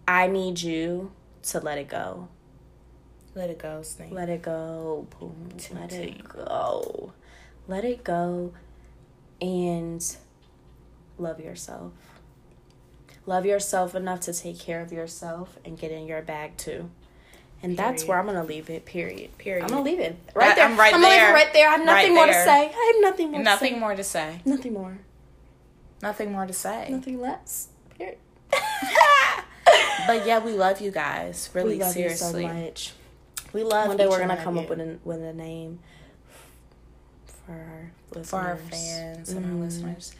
[0.07, 1.11] I need you
[1.43, 2.29] to let it go.
[3.35, 4.11] Let it go, Snake.
[4.11, 5.07] Let it go.
[5.19, 5.49] Boom.
[5.73, 7.13] Let it go.
[7.67, 8.53] Let it go
[9.41, 10.15] and
[11.17, 11.93] love yourself.
[13.25, 16.89] Love yourself enough to take care of yourself and get in your bag too.
[17.63, 18.85] And that's where I'm gonna leave it.
[18.85, 19.35] Period.
[19.37, 19.63] Period.
[19.63, 20.65] I'm gonna leave it right there.
[20.65, 21.33] I'm right gonna leave it there.
[21.33, 21.67] right there.
[21.69, 22.71] I have nothing Right more to say.
[22.75, 23.41] I have nothing more.
[23.41, 23.79] Nothing To say.
[23.79, 24.41] Nothing more to say.
[24.45, 24.97] Nothing more.
[26.01, 26.87] Nothing more to say.
[26.91, 27.69] Nothing less.
[27.97, 28.17] Period.
[30.05, 31.49] But yeah, we love you guys.
[31.53, 32.43] Really, we love seriously.
[32.43, 32.91] you so much.
[33.53, 33.87] We love.
[33.87, 35.79] One day we're gonna come up with a with a name
[37.25, 38.29] for our listeners.
[38.29, 39.61] for our fans and our Mhm.
[39.61, 40.13] listeners.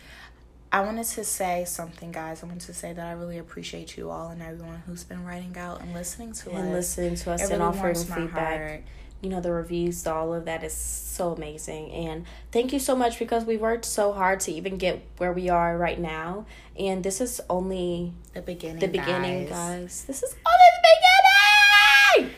[0.73, 2.41] I wanted to say something, guys.
[2.41, 5.55] I wanted to say that I really appreciate you all and everyone who's been writing
[5.55, 6.73] out and listening to and us.
[6.73, 8.57] listening to us It and really offering feedback.
[8.59, 8.83] heart.
[9.21, 13.19] You know the reviews, all of that is so amazing, and thank you so much
[13.19, 16.45] because we worked so hard to even get where we are right now,
[16.77, 18.79] and this is only The beginning.
[18.79, 19.49] the beginning, guys.
[19.49, 20.03] guys.
[20.07, 22.35] This is only the beginning.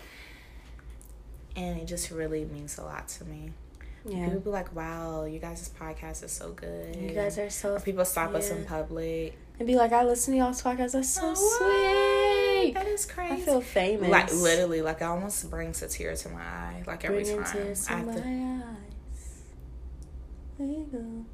[1.56, 3.52] And it just really means a lot to me.
[4.08, 7.74] Yeah, People be like, "Wow, you guys' podcast is so good." you guys are so.
[7.76, 9.36] Or people stop us in public.
[9.58, 10.92] and be like, I listen to y'all's podcast.
[10.92, 12.74] That's so Oh, sweet.
[12.76, 13.34] That is crazy.
[13.34, 14.10] I feel famous.
[14.10, 16.84] like literally, like it almost brings a tear to my eye.
[16.86, 17.52] Like every Bringing time.
[17.54, 19.42] tears to I have my to- eyes.
[20.60, 21.26] There you go.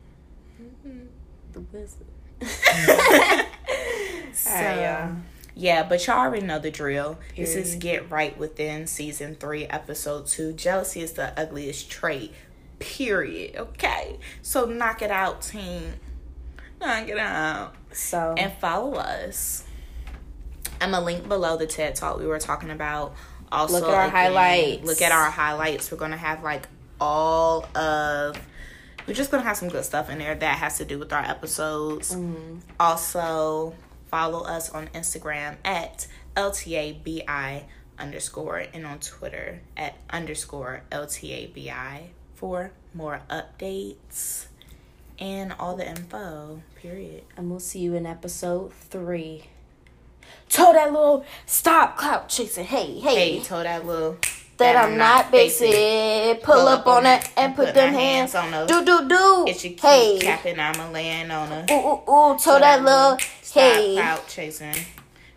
[0.63, 1.05] Mm-hmm.
[1.53, 2.07] The wizard.
[4.33, 5.15] so, y'all.
[5.55, 7.19] yeah, but y'all already know the drill.
[7.35, 10.53] This is Get Right Within season three, episode two.
[10.53, 12.33] Jealousy is the ugliest trait.
[12.81, 13.55] Period.
[13.55, 14.17] Okay.
[14.41, 15.93] So knock it out, team.
[16.79, 17.75] Knock it out.
[17.91, 19.65] So And follow us.
[20.79, 23.13] I'm gonna link below the TED Talk we were talking about.
[23.51, 24.85] Also, Look at our highlights.
[24.85, 25.91] Look at our highlights.
[25.91, 26.67] We're gonna have like
[26.99, 28.39] all of.
[29.07, 31.23] We're just gonna have some good stuff in there that has to do with our
[31.23, 32.15] episodes.
[32.15, 32.59] Mm-hmm.
[32.79, 33.75] Also,
[34.09, 37.65] follow us on Instagram at LTABI
[37.99, 42.09] underscore and on Twitter at underscore LTABI
[42.41, 44.47] for more updates
[45.19, 46.61] and all the info.
[46.75, 47.23] Period.
[47.37, 49.43] and we'll see you in episode three.
[50.49, 52.65] Told that little stop clout chasing.
[52.65, 54.17] Hey, hey, Hey, told that little
[54.57, 56.41] that I'm not basic.
[56.43, 58.65] Pull up on it and put them hands on the.
[58.65, 59.45] do do do.
[59.47, 60.59] It's your keep Hey, capping.
[60.59, 61.65] I'ma land on a.
[61.71, 62.37] ooh ooh ooh.
[62.39, 63.93] Told that little Stop hey.
[63.95, 64.75] clout chasing.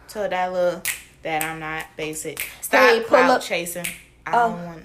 [0.09, 0.83] Told that little
[1.23, 2.49] that I'm not basic.
[2.63, 3.87] Stop Hey, pull clout up- chasing.
[4.27, 4.49] I Oh.
[4.49, 4.83] don't want.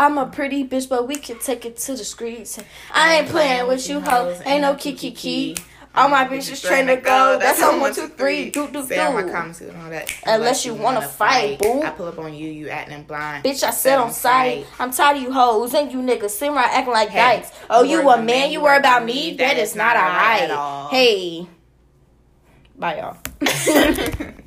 [0.00, 2.58] I'm a pretty bitch, but we can take it to the streets.
[2.90, 4.40] I ain't playing with you, hoes.
[4.46, 5.62] Ain't no kiki kiki.
[5.94, 7.36] All my bitches train to go.
[7.38, 8.48] That's on one, two, three.
[8.50, 9.30] Do do Say all my do.
[9.30, 10.10] comments and all that.
[10.24, 11.82] Unless you wanna fight, boo.
[11.82, 13.44] I pull up on you, you acting blind.
[13.44, 14.66] Bitch, I said on sight.
[14.78, 17.52] I'm tired of you hoes and you niggas sitting around acting like dykes.
[17.68, 19.34] Oh, you a man, you worry about me?
[19.34, 20.94] That is not alright alright.
[20.94, 21.46] Hey.
[22.78, 23.18] Bye, y'all.